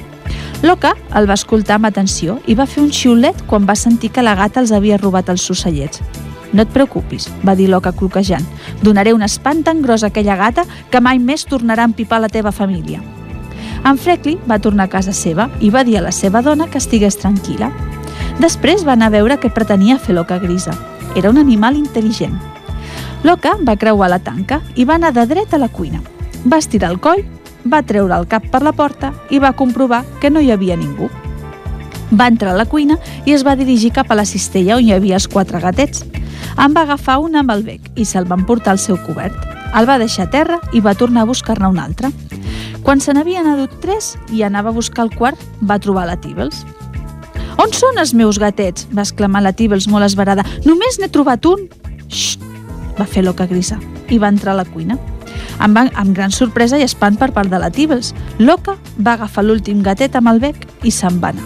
L'oca 0.68 0.92
el 1.16 1.30
va 1.30 1.40
escoltar 1.40 1.80
amb 1.80 1.88
atenció 1.88 2.38
i 2.46 2.56
va 2.60 2.68
fer 2.68 2.84
un 2.84 2.92
xiulet 2.92 3.40
quan 3.48 3.64
va 3.68 3.76
sentir 3.80 4.12
que 4.12 4.24
la 4.24 4.36
gata 4.36 4.60
els 4.60 4.76
havia 4.76 5.00
robat 5.00 5.32
els 5.32 5.48
ocellets. 5.50 6.04
No 6.52 6.66
et 6.66 6.76
preocupis, 6.76 7.30
va 7.48 7.56
dir 7.56 7.70
l'oca 7.72 7.96
cloquejant. 7.96 8.44
Donaré 8.84 9.16
un 9.16 9.24
espant 9.24 9.64
tan 9.64 9.82
gros 9.82 10.04
a 10.04 10.12
aquella 10.12 10.36
gata 10.36 10.68
que 10.92 11.00
mai 11.00 11.20
més 11.20 11.48
tornarà 11.48 11.88
a 11.88 11.92
empipar 11.94 12.20
la 12.20 12.30
teva 12.30 12.52
família. 12.52 13.00
En 13.84 13.98
Freckly 13.98 14.38
va 14.48 14.60
tornar 14.62 14.86
a 14.86 14.92
casa 14.94 15.14
seva 15.14 15.50
i 15.60 15.72
va 15.74 15.84
dir 15.84 15.98
a 15.98 16.06
la 16.06 16.12
seva 16.14 16.44
dona 16.46 16.68
que 16.70 16.78
estigués 16.78 17.18
tranquil·la. 17.18 17.72
Després 18.40 18.86
va 18.86 18.94
anar 18.94 19.10
a 19.10 19.16
veure 19.18 19.40
què 19.42 19.50
pretenia 19.54 19.98
fer 20.00 20.14
l'oca 20.16 20.38
grisa. 20.40 20.76
Era 21.18 21.32
un 21.34 21.40
animal 21.42 21.80
intel·ligent. 21.80 22.38
L'oca 23.26 23.56
va 23.68 23.78
creuar 23.78 24.10
la 24.10 24.22
tanca 24.22 24.62
i 24.76 24.86
va 24.86 24.96
anar 25.00 25.12
de 25.18 25.26
dret 25.30 25.54
a 25.54 25.60
la 25.62 25.70
cuina. 25.70 26.02
Va 26.46 26.62
estirar 26.62 26.92
el 26.94 27.00
coll, 27.02 27.26
va 27.66 27.84
treure 27.86 28.16
el 28.18 28.28
cap 28.30 28.48
per 28.54 28.62
la 28.66 28.74
porta 28.74 29.12
i 29.30 29.40
va 29.40 29.54
comprovar 29.58 30.04
que 30.22 30.30
no 30.30 30.42
hi 30.42 30.52
havia 30.52 30.78
ningú. 30.78 31.10
Va 32.12 32.28
entrar 32.28 32.54
a 32.54 32.58
la 32.58 32.66
cuina 32.66 32.98
i 33.26 33.34
es 33.34 33.46
va 33.48 33.56
dirigir 33.56 33.94
cap 33.96 34.12
a 34.12 34.18
la 34.18 34.26
cistella 34.26 34.78
on 34.78 34.86
hi 34.86 34.94
havia 34.94 35.18
els 35.18 35.30
quatre 35.32 35.62
gatets. 35.64 36.04
En 36.58 36.74
va 36.76 36.84
agafar 36.84 37.20
un 37.24 37.38
amb 37.40 37.54
el 37.54 37.64
bec 37.64 37.92
i 37.96 38.06
se'l 38.06 38.28
van 38.28 38.46
portar 38.46 38.74
al 38.76 38.82
seu 38.84 38.98
cobert. 39.06 39.38
El 39.78 39.88
va 39.88 39.98
deixar 40.02 40.28
a 40.28 40.32
terra 40.32 40.60
i 40.74 40.82
va 40.84 40.98
tornar 40.98 41.24
a 41.24 41.30
buscar-ne 41.30 41.70
un 41.70 41.80
altre. 41.80 42.12
Quan 42.84 43.00
se 43.00 43.14
n'havien 43.14 43.46
adut 43.46 43.74
tres 43.82 44.16
i 44.34 44.42
anava 44.44 44.72
a 44.72 44.76
buscar 44.76 45.06
el 45.06 45.14
quart, 45.16 45.40
va 45.62 45.80
trobar 45.80 46.08
la 46.10 46.18
Tibbles. 46.20 46.64
On 47.62 47.70
són 47.78 48.00
els 48.02 48.14
meus 48.18 48.40
gatets? 48.42 48.88
va 48.90 49.06
exclamar 49.06 49.44
la 49.46 49.54
Tibbles 49.54 49.88
molt 49.88 50.08
esverada. 50.08 50.46
Només 50.66 50.98
n'he 51.00 51.12
trobat 51.14 51.46
un. 51.46 51.68
Xxt, 52.10 52.42
va 52.98 53.06
fer 53.06 53.24
l'oca 53.24 53.46
grisa 53.48 53.78
i 54.10 54.18
va 54.18 54.32
entrar 54.34 54.56
a 54.56 54.62
la 54.64 54.66
cuina. 54.66 54.98
Amb, 55.62 55.78
amb 55.78 56.16
gran 56.16 56.34
sorpresa 56.34 56.80
i 56.80 56.86
espant 56.88 57.20
per 57.22 57.32
part 57.36 57.52
de 57.52 57.60
la 57.62 57.70
Tibbles, 57.70 58.16
l'oca 58.40 58.76
va 58.98 59.14
agafar 59.14 59.46
l'últim 59.46 59.84
gatet 59.86 60.18
amb 60.18 60.34
el 60.34 60.42
bec 60.42 60.66
i 60.84 60.92
se'n 60.92 61.22
va 61.22 61.36
anar. 61.36 61.46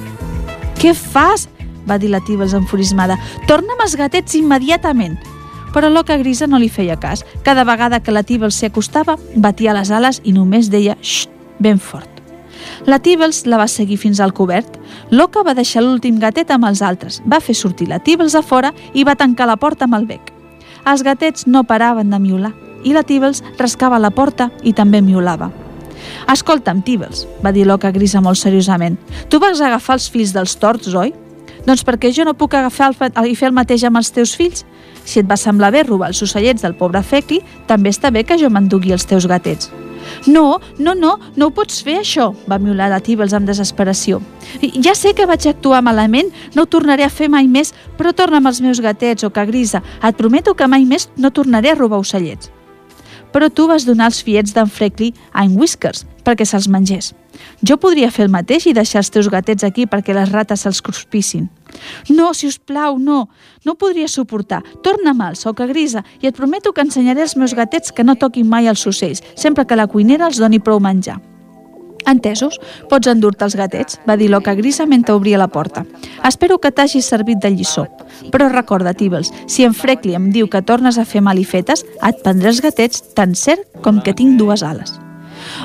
Què 0.79 0.95
fas? 0.95 1.49
va 1.85 1.99
dir 2.01 2.09
la 2.09 2.23
Tibbles 2.25 2.55
enfurismada. 2.57 3.19
Torna'm 3.45 3.83
els 3.83 3.93
gatets 3.99 4.39
immediatament 4.39 5.19
però 5.75 5.91
l'oca 5.91 6.15
grisa 6.15 6.47
no 6.47 6.57
li 6.57 6.69
feia 6.71 6.95
cas. 6.95 7.25
Cada 7.43 7.65
vegada 7.67 7.99
que 7.99 8.15
la 8.15 8.23
Tibbles 8.23 8.55
s'hi 8.55 8.69
acostava, 8.71 9.17
batia 9.35 9.75
les 9.75 9.91
ales 9.91 10.21
i 10.23 10.31
només 10.31 10.71
deia 10.71 10.95
«Xxt!» 11.01 11.29
ben 11.59 11.79
fort. 11.79 12.09
La 12.87 12.99
Tibbles 12.99 13.43
la 13.45 13.59
va 13.59 13.67
seguir 13.67 13.97
fins 13.99 14.21
al 14.23 14.33
cobert. 14.33 14.77
L'oca 15.11 15.43
va 15.43 15.55
deixar 15.57 15.83
l'últim 15.83 16.19
gatet 16.19 16.51
amb 16.51 16.67
els 16.69 16.81
altres, 16.81 17.19
va 17.27 17.41
fer 17.43 17.55
sortir 17.55 17.89
la 17.91 17.99
Tibbles 17.99 18.35
a 18.35 18.41
fora 18.41 18.71
i 18.93 19.03
va 19.03 19.17
tancar 19.19 19.49
la 19.49 19.57
porta 19.59 19.85
amb 19.85 19.99
el 19.99 20.07
bec. 20.07 20.31
Els 20.85 21.03
gatets 21.03 21.47
no 21.47 21.65
paraven 21.67 22.09
de 22.09 22.19
miular 22.23 22.53
i 22.85 22.93
la 22.93 23.03
Tibbles 23.03 23.41
rascava 23.57 23.99
la 23.99 24.13
porta 24.13 24.51
i 24.63 24.73
també 24.73 25.01
miulava. 25.01 25.49
Escolta'm, 26.31 26.83
Tibbles, 26.85 27.25
va 27.43 27.51
dir 27.51 27.65
l'oca 27.65 27.91
grisa 27.91 28.21
molt 28.21 28.37
seriosament. 28.37 28.95
Tu 29.29 29.39
vas 29.41 29.59
agafar 29.61 29.97
els 29.97 30.07
fills 30.13 30.31
dels 30.35 30.55
torts, 30.61 30.93
oi? 30.93 31.11
Doncs 31.65 31.81
perquè 31.83 32.11
jo 32.13 32.23
no 32.27 32.35
puc 32.37 32.53
agafar 32.53 32.91
el, 32.93 33.29
i 33.31 33.35
fer 33.35 33.49
el 33.49 33.57
mateix 33.57 33.83
amb 33.87 33.97
els 33.97 34.11
teus 34.13 34.35
fills? 34.37 34.63
Si 35.05 35.21
et 35.21 35.29
va 35.29 35.37
semblar 35.37 35.71
bé 35.71 35.85
robar 35.85 36.11
els 36.11 36.21
ocellets 36.25 36.65
del 36.65 36.75
pobre 36.75 37.03
Fecli, 37.03 37.41
també 37.69 37.93
està 37.93 38.11
bé 38.11 38.25
que 38.25 38.39
jo 38.41 38.49
m'endugui 38.49 38.93
els 38.95 39.05
teus 39.05 39.27
gatets. 39.29 39.71
No, 40.27 40.59
no, 40.77 40.93
no, 40.95 41.15
no 41.35 41.47
ho 41.47 41.53
pots 41.53 41.81
fer, 41.85 41.99
això, 42.01 42.31
va 42.49 42.59
miular 42.61 42.89
la 42.91 43.01
Tibbles 43.03 43.33
amb 43.33 43.49
desesperació. 43.49 44.21
Ja 44.83 44.95
sé 44.97 45.13
que 45.17 45.27
vaig 45.29 45.47
actuar 45.49 45.81
malament, 45.85 46.31
no 46.55 46.65
ho 46.65 46.69
tornaré 46.69 47.05
a 47.05 47.13
fer 47.13 47.29
mai 47.29 47.49
més, 47.49 47.73
però 47.97 48.13
torna 48.13 48.41
amb 48.41 48.51
els 48.51 48.61
meus 48.61 48.81
gatets, 48.81 49.25
o 49.25 49.31
que 49.33 49.45
grisa. 49.49 49.81
Et 50.03 50.17
prometo 50.17 50.53
que 50.53 50.69
mai 50.69 50.85
més 50.85 51.09
no 51.17 51.33
tornaré 51.33 51.73
a 51.73 51.79
robar 51.79 52.01
ocellets. 52.03 52.51
Però 53.33 53.49
tu 53.51 53.67
vas 53.67 53.85
donar 53.85 54.11
els 54.11 54.21
fiets 54.23 54.53
d'en 54.55 54.69
Freckly 54.71 55.13
a 55.33 55.43
en 55.43 55.57
Whiskers 55.59 56.05
perquè 56.25 56.45
se'ls 56.47 56.69
mengés. 56.71 57.11
Jo 57.61 57.77
podria 57.77 58.09
fer 58.11 58.25
el 58.25 58.33
mateix 58.33 58.65
i 58.65 58.73
deixar 58.73 59.03
els 59.03 59.11
teus 59.13 59.29
gatets 59.29 59.65
aquí 59.67 59.85
perquè 59.85 60.15
les 60.15 60.31
rates 60.31 60.63
se'ls 60.63 60.81
cruspissin. 60.81 61.49
No, 62.09 62.33
si 62.33 62.47
us 62.47 62.59
plau, 62.59 62.97
no. 62.99 63.29
No 63.65 63.73
ho 63.73 63.79
podria 63.79 64.07
suportar. 64.07 64.63
Torna-me'ls, 64.83 65.45
que 65.55 65.67
grisa, 65.67 66.03
i 66.21 66.27
et 66.27 66.35
prometo 66.35 66.73
que 66.73 66.83
ensenyaré 66.83 67.21
als 67.21 67.37
meus 67.37 67.55
gatets 67.55 67.91
que 67.91 68.03
no 68.03 68.15
toquin 68.15 68.49
mai 68.49 68.67
els 68.67 68.85
ocells, 68.87 69.23
sempre 69.35 69.65
que 69.65 69.77
la 69.77 69.87
cuinera 69.87 70.27
els 70.27 70.41
doni 70.41 70.59
prou 70.59 70.79
menjar. 70.79 71.21
Entesos, 72.05 72.59
pots 72.89 73.09
endur-te 73.09 73.47
els 73.47 73.55
gatets, 73.57 73.97
va 74.05 74.17
dir 74.17 74.29
l'oca 74.29 74.53
grisa 74.53 74.85
mentre 74.85 75.15
obria 75.17 75.39
la 75.41 75.47
porta. 75.49 75.85
Espero 76.27 76.59
que 76.61 76.71
t'hagi 76.71 77.01
servit 77.01 77.41
de 77.41 77.49
lliçó. 77.55 77.87
Però 78.31 78.49
recorda, 78.51 78.93
Tibbles, 78.93 79.33
si 79.47 79.65
en 79.65 79.73
Freckly 79.73 80.13
em 80.13 80.29
diu 80.35 80.49
que 80.49 80.61
tornes 80.61 80.99
a 81.01 81.05
fer 81.05 81.23
malifetes, 81.25 81.85
et 82.05 82.21
prendré 82.21 82.53
els 82.53 82.61
gatets 82.61 83.01
tan 83.17 83.33
cert 83.33 83.65
com 83.81 84.03
que 84.05 84.13
tinc 84.13 84.37
dues 84.37 84.63
ales. 84.63 84.99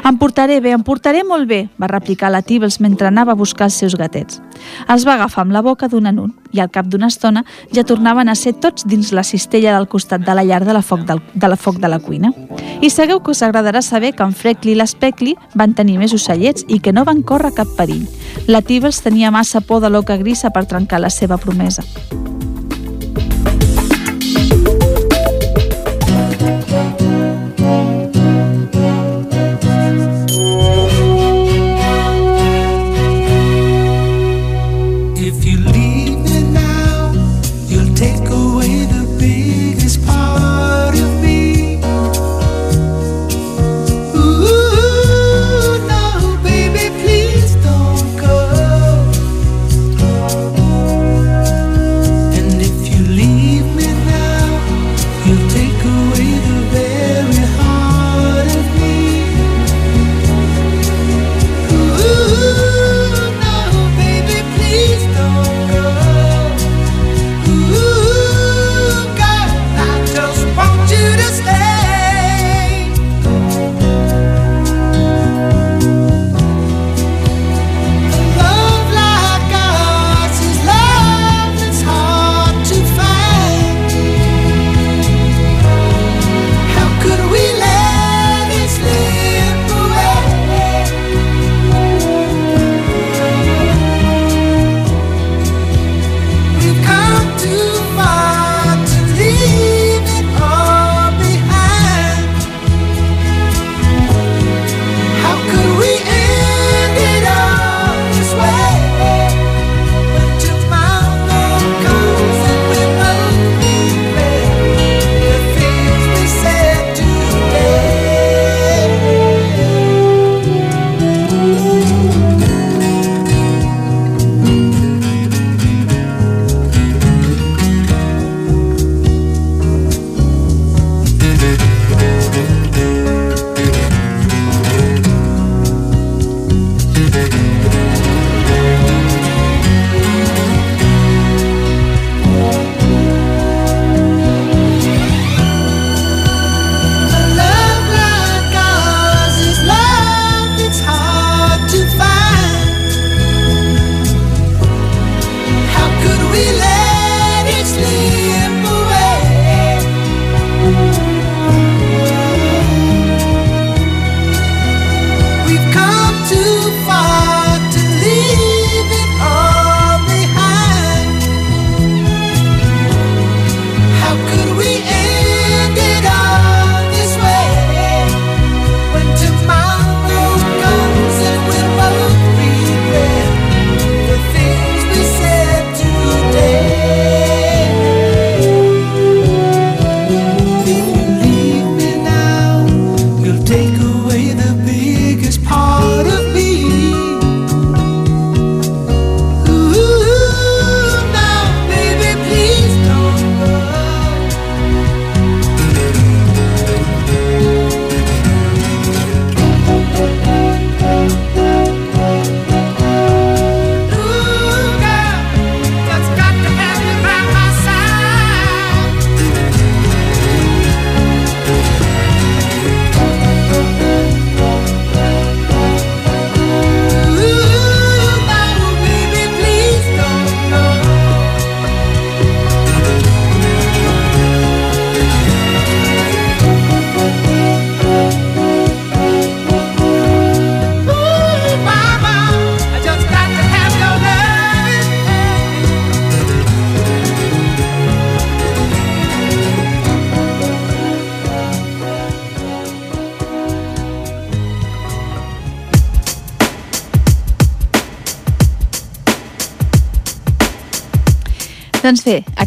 Em 0.05 0.17
portaré 0.19 0.61
bé, 0.61 0.73
em 0.75 0.83
portaré 0.83 1.23
molt 1.27 1.49
bé, 1.49 1.69
va 1.81 1.89
replicar 1.91 2.31
la 2.31 2.43
Tibbles 2.43 2.81
mentre 2.81 3.09
anava 3.09 3.33
a 3.33 3.39
buscar 3.39 3.69
els 3.69 3.79
seus 3.81 3.97
gatets. 3.99 4.41
Els 4.89 5.05
va 5.07 5.15
agafar 5.15 5.45
amb 5.45 5.55
la 5.57 5.63
boca 5.63 5.89
d'un 5.89 6.07
en 6.07 6.19
un 6.19 6.35
i 6.53 6.61
al 6.61 6.71
cap 6.71 6.89
d'una 6.91 7.09
estona 7.09 7.45
ja 7.75 7.85
tornaven 7.87 8.29
a 8.29 8.35
ser 8.35 8.55
tots 8.61 8.87
dins 8.87 9.13
la 9.13 9.25
cistella 9.25 9.77
del 9.77 9.89
costat 9.89 10.25
de 10.27 10.35
la 10.35 10.45
llar 10.45 10.65
de 10.65 10.75
la 10.77 10.83
foc, 10.83 11.05
del, 11.07 11.23
de, 11.35 11.49
la, 11.49 11.57
foc 11.57 11.79
de 11.81 11.89
la 11.89 12.01
cuina. 12.01 12.33
I 12.81 12.91
sabeu 12.91 13.21
que 13.21 13.33
us 13.35 13.43
agradarà 13.43 13.83
saber 13.83 14.15
que 14.15 14.27
en 14.27 14.35
Freckly 14.35 14.75
i 14.75 14.79
l'Especli 14.79 15.37
van 15.55 15.75
tenir 15.75 15.99
més 15.99 16.15
ocellets 16.17 16.67
i 16.69 16.81
que 16.81 16.93
no 16.93 17.05
van 17.05 17.23
córrer 17.23 17.55
cap 17.57 17.71
perill. 17.77 18.07
La 18.47 18.63
Tibbles 18.63 19.03
tenia 19.05 19.31
massa 19.31 19.61
por 19.61 19.83
de 19.85 19.91
l'oca 19.91 20.17
grisa 20.17 20.51
per 20.51 20.67
trencar 20.67 21.01
la 21.01 21.11
seva 21.11 21.39
promesa. 21.39 21.85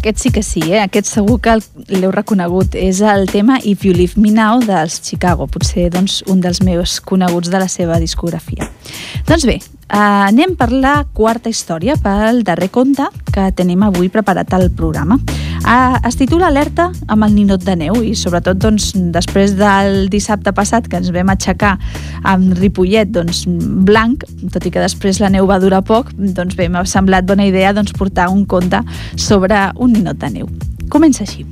Aquest 0.04 0.20
sí 0.20 0.30
que 0.30 0.42
sí, 0.42 0.60
eh? 0.68 0.82
aquest 0.82 1.08
segur 1.08 1.38
que 1.40 1.56
l'heu 1.88 2.10
reconegut. 2.12 2.76
És 2.76 3.00
el 3.00 3.24
tema 3.32 3.56
If 3.64 3.86
You 3.86 3.94
Leave 3.96 4.20
Me 4.20 4.34
Now 4.34 4.60
dels 4.60 5.00
Chicago, 5.00 5.48
potser 5.48 5.88
doncs, 5.94 6.20
un 6.28 6.44
dels 6.44 6.60
meus 6.60 6.98
coneguts 7.00 7.48
de 7.48 7.62
la 7.62 7.70
seva 7.72 7.96
discografia. 8.02 8.68
Doncs 9.24 9.48
bé, 9.48 9.62
Uh, 9.84 10.24
anem 10.26 10.54
per 10.56 10.70
la 10.72 10.94
quarta 11.12 11.50
història, 11.52 11.94
pel 12.00 12.40
darrer 12.42 12.70
conte 12.72 13.04
que 13.28 13.50
tenim 13.54 13.82
avui 13.84 14.08
preparat 14.08 14.56
al 14.56 14.70
programa. 14.72 15.18
Uh, 15.64 15.96
es 16.04 16.18
titula 16.20 16.50
Alerta 16.50 16.90
amb 17.08 17.24
el 17.24 17.32
ninot 17.32 17.62
de 17.64 17.72
neu 17.80 18.02
i 18.04 18.10
sobretot 18.20 18.58
doncs, 18.60 18.90
després 19.14 19.54
del 19.56 20.10
dissabte 20.12 20.52
passat 20.52 20.90
que 20.92 21.00
ens 21.00 21.08
vam 21.14 21.32
aixecar 21.32 21.78
amb 22.28 22.52
Ripollet 22.58 23.08
doncs, 23.08 23.46
blanc, 23.88 24.26
tot 24.52 24.68
i 24.68 24.74
que 24.74 24.84
després 24.84 25.22
la 25.24 25.32
neu 25.32 25.48
va 25.48 25.56
durar 25.62 25.80
poc, 25.88 26.12
doncs 26.20 26.52
bé, 26.60 26.68
m'ha 26.68 26.84
semblat 26.84 27.24
bona 27.24 27.48
idea 27.48 27.72
doncs, 27.72 27.96
portar 27.96 28.28
un 28.28 28.44
conte 28.44 28.82
sobre 29.16 29.70
un 29.80 29.96
ninot 29.96 30.20
de 30.20 30.34
neu. 30.36 30.52
Comença 30.92 31.24
així. 31.24 31.48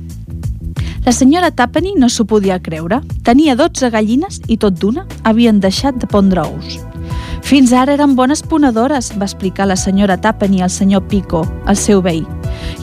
La 1.03 1.11
senyora 1.11 1.49
Tapany 1.51 1.95
no 1.97 2.07
s'ho 2.07 2.29
podia 2.29 2.61
creure. 2.61 3.01
Tenia 3.25 3.57
12 3.57 3.89
gallines 3.97 4.43
i 4.47 4.61
tot 4.61 4.77
d'una 4.77 5.09
havien 5.25 5.57
deixat 5.59 5.97
de 5.97 6.07
pondre 6.07 6.45
ous. 6.45 6.83
Fins 7.43 7.73
ara 7.75 7.91
eren 7.97 8.15
bones 8.15 8.39
ponedores, 8.41 9.11
va 9.19 9.27
explicar 9.27 9.67
la 9.67 9.75
senyora 9.75 10.15
Tapany 10.17 10.61
al 10.63 10.71
senyor 10.71 11.03
Pico, 11.11 11.43
el 11.67 11.75
seu 11.75 12.01
veí. 12.01 12.23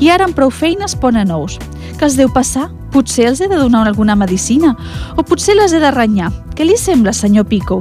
I 0.05 0.11
ara 0.13 0.27
amb 0.29 0.37
prou 0.37 0.53
feines 0.53 0.95
ponen 1.01 1.33
ous. 1.33 1.57
Què 1.97 2.05
els 2.05 2.19
deu 2.21 2.29
passar? 2.29 2.69
Potser 2.93 3.31
els 3.31 3.41
he 3.41 3.49
de 3.49 3.57
donar 3.57 3.87
alguna 3.89 4.19
medicina? 4.21 4.75
O 5.17 5.25
potser 5.25 5.57
les 5.57 5.73
he 5.73 5.81
de 5.81 5.91
renyar? 5.95 6.29
Què 6.55 6.69
li 6.69 6.77
sembla, 6.77 7.17
senyor 7.17 7.49
Pico? 7.49 7.81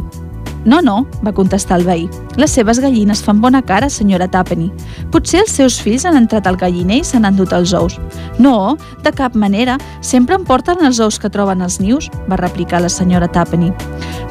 No, 0.66 0.82
no, 0.84 1.06
va 1.24 1.32
contestar 1.36 1.80
el 1.80 1.86
veí. 1.88 2.08
Les 2.40 2.52
seves 2.52 2.80
gallines 2.84 3.22
fan 3.24 3.40
bona 3.44 3.62
cara, 3.64 3.90
senyora 3.90 4.28
Tapany. 4.32 4.70
Potser 5.12 5.44
els 5.44 5.56
seus 5.56 5.80
fills 5.84 6.06
han 6.06 6.20
entrat 6.20 6.48
al 6.48 6.60
galliner 6.60 7.00
i 7.00 7.08
s'han 7.08 7.28
endut 7.28 7.56
els 7.56 7.74
ous. 7.76 7.96
No, 8.40 8.78
de 9.04 9.12
cap 9.16 9.36
manera. 9.36 9.78
Sempre 10.02 10.36
em 10.40 10.48
porten 10.48 10.84
els 10.86 11.00
ous 11.00 11.20
que 11.20 11.32
troben 11.32 11.64
als 11.64 11.80
nius, 11.80 12.12
va 12.32 12.40
replicar 12.40 12.84
la 12.84 12.92
senyora 12.92 13.28
Tapany. 13.32 13.72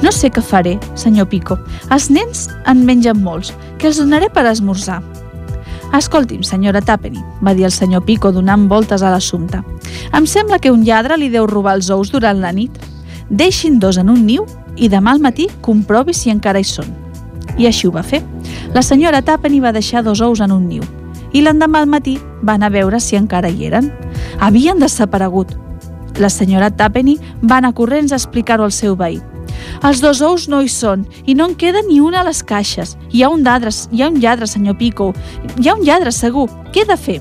No 0.03 0.13
sé 0.15 0.31
què 0.31 0.43
faré, 0.45 0.77
senyor 0.95 1.27
Pico. 1.29 1.59
Els 1.91 2.09
nens 2.11 2.47
en 2.71 2.85
mengen 2.87 3.19
molts, 3.23 3.51
que 3.79 3.89
els 3.91 3.99
donaré 3.99 4.29
per 4.31 4.47
esmorzar. 4.47 5.01
Escolti'm, 5.97 6.45
senyora 6.45 6.83
Tapany, 6.85 7.17
va 7.43 7.55
dir 7.57 7.65
el 7.67 7.73
senyor 7.73 8.05
Pico 8.05 8.31
donant 8.33 8.69
voltes 8.69 9.03
a 9.03 9.11
l'assumpte. 9.11 9.63
Em 10.15 10.27
sembla 10.27 10.61
que 10.61 10.71
un 10.71 10.85
lladre 10.85 11.17
li 11.17 11.31
deu 11.33 11.49
robar 11.49 11.79
els 11.79 11.91
ous 11.91 12.13
durant 12.13 12.39
la 12.39 12.53
nit. 12.53 12.71
Deixin 13.29 13.79
dos 13.81 13.99
en 13.99 14.13
un 14.13 14.25
niu 14.27 14.47
i 14.77 14.89
demà 14.89 15.17
al 15.17 15.25
matí 15.25 15.49
comprovi 15.61 16.15
si 16.15 16.31
encara 16.31 16.61
hi 16.61 16.69
són. 16.69 16.93
I 17.59 17.67
així 17.67 17.89
ho 17.89 17.93
va 17.93 18.05
fer. 18.07 18.23
La 18.75 18.85
senyora 18.85 19.23
Tapany 19.25 19.59
va 19.65 19.73
deixar 19.73 20.05
dos 20.05 20.21
ous 20.21 20.45
en 20.45 20.53
un 20.55 20.69
niu 20.69 20.85
i 21.33 21.43
l'endemà 21.43 21.83
al 21.83 21.89
matí 21.91 22.17
va 22.43 22.55
anar 22.55 22.71
a 22.71 22.77
veure 22.77 23.01
si 23.01 23.17
encara 23.17 23.51
hi 23.51 23.67
eren. 23.69 23.91
Havien 24.41 24.79
desaparegut. 24.79 25.57
La 26.19 26.31
senyora 26.31 26.71
Tapany 26.71 27.17
va 27.43 27.59
anar 27.59 27.75
corrents 27.75 28.13
a 28.13 28.21
explicar-ho 28.21 28.65
al 28.65 28.73
seu 28.73 28.97
veí. 28.97 29.21
Els 29.87 30.01
dos 30.03 30.21
ous 30.27 30.49
no 30.51 30.59
hi 30.63 30.69
són 30.73 31.05
i 31.27 31.37
no 31.39 31.47
en 31.47 31.55
queda 31.55 31.85
ni 31.87 32.01
una 32.03 32.23
a 32.23 32.27
les 32.27 32.43
caixes. 32.43 32.97
Hi 33.15 33.23
ha 33.23 33.31
un 33.31 33.45
lladre, 33.47 33.71
hi 33.93 34.03
ha 34.03 34.09
un 34.11 34.19
lladre, 34.21 34.47
senyor 34.51 34.79
Pico. 34.79 35.13
Hi 35.57 35.69
ha 35.69 35.77
un 35.77 35.85
lladre, 35.87 36.13
segur. 36.13 36.49
Què 36.75 36.83
he 36.83 36.89
de 36.89 36.97
fer? 36.99 37.21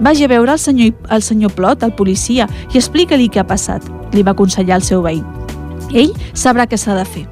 Vagi 0.00 0.26
a 0.26 0.30
veure 0.30 0.52
el 0.52 0.58
senyor, 0.58 0.94
el 1.10 1.22
senyor 1.22 1.54
Plot, 1.54 1.82
el 1.82 1.94
policia, 1.94 2.48
i 2.72 2.78
explica-li 2.78 3.28
què 3.30 3.42
ha 3.42 3.46
passat, 3.46 3.86
li 4.14 4.22
va 4.22 4.34
aconsellar 4.34 4.78
el 4.78 4.86
seu 4.86 5.02
veí. 5.02 5.22
Ell 5.94 6.14
sabrà 6.34 6.66
què 6.66 6.78
s'ha 6.78 6.98
de 6.98 7.06
fer. 7.06 7.26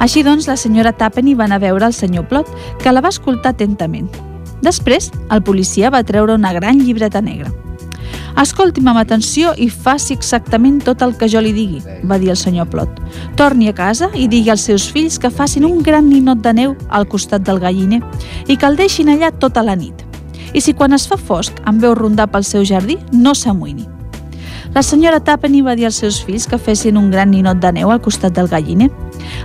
Així 0.00 0.22
doncs, 0.24 0.48
la 0.48 0.58
senyora 0.60 0.92
Tapany 0.92 1.34
va 1.36 1.46
anar 1.46 1.60
a 1.60 1.66
veure 1.68 1.86
el 1.88 1.96
senyor 1.96 2.28
Plot, 2.28 2.48
que 2.82 2.92
la 2.92 3.04
va 3.04 3.12
escoltar 3.12 3.54
atentament. 3.54 4.10
Després, 4.64 5.10
el 5.32 5.44
policia 5.44 5.92
va 5.92 6.04
treure 6.04 6.34
una 6.34 6.52
gran 6.52 6.80
llibreta 6.80 7.20
negra. 7.20 7.52
Escolti'm 8.36 8.90
amb 8.90 9.00
atenció 9.00 9.54
i 9.56 9.70
faci 9.72 10.12
exactament 10.12 10.82
tot 10.84 11.00
el 11.02 11.14
que 11.16 11.28
jo 11.32 11.40
li 11.40 11.54
digui, 11.56 11.80
va 12.04 12.18
dir 12.20 12.28
el 12.34 12.36
senyor 12.36 12.68
Plot. 12.68 13.00
Torni 13.40 13.70
a 13.70 13.74
casa 13.74 14.10
i 14.12 14.26
digui 14.28 14.52
als 14.52 14.66
seus 14.68 14.84
fills 14.92 15.16
que 15.18 15.30
facin 15.32 15.64
un 15.64 15.82
gran 15.82 16.10
ninot 16.10 16.42
de 16.44 16.52
neu 16.52 16.74
al 16.90 17.08
costat 17.08 17.46
del 17.48 17.62
galliner 17.62 18.02
i 18.46 18.56
que 18.56 18.68
el 18.68 18.76
deixin 18.76 19.08
allà 19.08 19.32
tota 19.32 19.64
la 19.64 19.76
nit. 19.76 20.04
I 20.52 20.60
si 20.60 20.76
quan 20.76 20.92
es 20.92 21.08
fa 21.08 21.16
fosc 21.16 21.56
em 21.64 21.80
veu 21.80 21.94
rondar 21.96 22.28
pel 22.28 22.44
seu 22.44 22.64
jardí, 22.64 22.98
no 23.12 23.32
s'amoïni. 23.34 23.88
La 24.76 24.82
senyora 24.84 25.22
Tapany 25.24 25.62
va 25.64 25.72
dir 25.72 25.86
als 25.88 26.02
seus 26.02 26.20
fills 26.20 26.44
que 26.44 26.60
fessin 26.60 26.98
un 27.00 27.08
gran 27.10 27.30
ninot 27.32 27.56
de 27.62 27.72
neu 27.72 27.90
al 27.90 28.02
costat 28.04 28.36
del 28.36 28.52
galliner. 28.52 28.90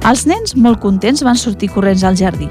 Els 0.04 0.26
nens, 0.28 0.58
molt 0.60 0.82
contents, 0.84 1.24
van 1.24 1.39
sortir 1.39 1.72
corrents 1.72 2.04
al 2.04 2.20
jardí. 2.20 2.50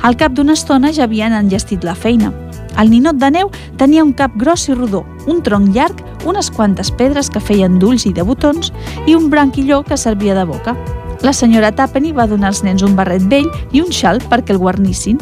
Al 0.00 0.16
cap 0.16 0.32
d'una 0.32 0.56
estona 0.56 0.94
ja 0.96 1.04
havien 1.04 1.36
enllestit 1.36 1.84
la 1.84 1.94
feina. 1.94 2.32
El 2.76 2.90
ninot 2.92 3.16
de 3.16 3.30
neu 3.32 3.50
tenia 3.80 4.04
un 4.04 4.12
cap 4.12 4.34
gros 4.36 4.68
i 4.68 4.74
rodó, 4.74 5.04
un 5.26 5.42
tronc 5.42 5.72
llarg, 5.74 6.02
unes 6.26 6.50
quantes 6.50 6.90
pedres 6.90 7.30
que 7.30 7.40
feien 7.40 7.78
d'ulls 7.80 8.06
i 8.06 8.12
de 8.12 8.24
botons 8.26 8.72
i 9.06 9.14
un 9.16 9.30
branquilló 9.30 9.82
que 9.84 9.96
servia 9.96 10.34
de 10.36 10.44
boca. 10.44 10.76
La 11.24 11.32
senyora 11.32 11.72
Tapany 11.72 12.12
va 12.12 12.26
donar 12.28 12.52
als 12.52 12.62
nens 12.62 12.84
un 12.84 12.96
barret 12.96 13.24
vell 13.30 13.48
i 13.72 13.80
un 13.80 13.88
xal 13.92 14.20
perquè 14.30 14.52
el 14.52 14.60
guarnissin. 14.60 15.18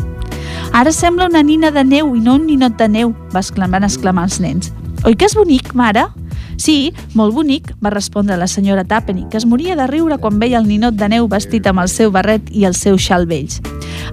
Ara 0.74 0.90
sembla 0.92 1.28
una 1.30 1.42
nina 1.42 1.70
de 1.70 1.84
neu 1.84 2.16
i 2.16 2.20
no 2.20 2.34
un 2.34 2.48
ninot 2.48 2.74
de 2.78 2.88
neu, 2.88 3.14
va 3.34 3.44
exclamar, 3.44 3.78
van 3.78 3.86
exclamar 3.86 4.26
els 4.26 4.40
nens. 4.42 4.72
Oi 5.04 5.14
que 5.14 5.28
és 5.28 5.36
bonic, 5.38 5.74
mare? 5.78 6.08
Sí, 6.56 6.94
molt 7.14 7.34
bonic, 7.34 7.70
va 7.82 7.92
respondre 7.94 8.38
la 8.40 8.48
senyora 8.50 8.84
Tapany, 8.84 9.28
que 9.30 9.38
es 9.38 9.46
moria 9.46 9.76
de 9.76 9.86
riure 9.86 10.18
quan 10.18 10.38
veia 10.42 10.58
el 10.58 10.66
ninot 10.66 10.98
de 10.98 11.10
neu 11.12 11.28
vestit 11.30 11.66
amb 11.70 11.82
el 11.84 11.92
seu 11.92 12.10
barret 12.14 12.50
i 12.50 12.66
el 12.66 12.74
seu 12.78 12.98
xal 12.98 13.28
vells. 13.30 13.60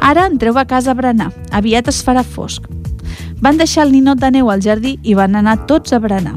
Ara 0.02 0.28
entreu 0.30 0.58
a 0.58 0.66
casa 0.66 0.92
a 0.92 0.98
berenar, 0.98 1.32
aviat 1.52 1.90
es 1.90 2.04
farà 2.06 2.26
fosc. 2.26 2.81
Van 3.42 3.58
deixar 3.58 3.88
el 3.88 3.92
ninot 3.92 4.20
de 4.22 4.30
neu 4.32 4.52
al 4.54 4.62
jardí 4.62 5.00
i 5.04 5.16
van 5.18 5.36
anar 5.36 5.66
tots 5.68 5.94
a 5.94 6.00
berenar. 6.00 6.36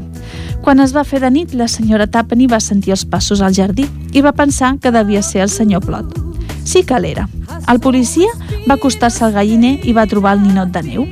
Quan 0.65 0.81
es 0.81 0.95
va 0.95 1.03
fer 1.05 1.19
de 1.21 1.29
nit, 1.29 1.53
la 1.53 1.67
senyora 1.69 2.07
Tapany 2.09 2.47
va 2.49 2.59
sentir 2.59 2.95
els 2.95 3.05
passos 3.05 3.41
al 3.45 3.53
jardí 3.53 3.85
i 4.13 4.21
va 4.25 4.33
pensar 4.33 4.75
que 4.81 4.91
devia 4.91 5.21
ser 5.21 5.43
el 5.45 5.53
senyor 5.53 5.85
Plot. 5.85 6.17
Sí 6.65 6.81
que 6.83 6.97
l'era. 6.99 7.27
El 7.69 7.79
policia 7.79 8.31
va 8.65 8.79
acostar-se 8.79 9.23
al 9.25 9.37
galliner 9.37 9.77
i 9.85 9.93
va 9.93 10.07
trobar 10.09 10.33
el 10.33 10.41
ninot 10.41 10.73
de 10.73 10.81
neu. 10.81 11.05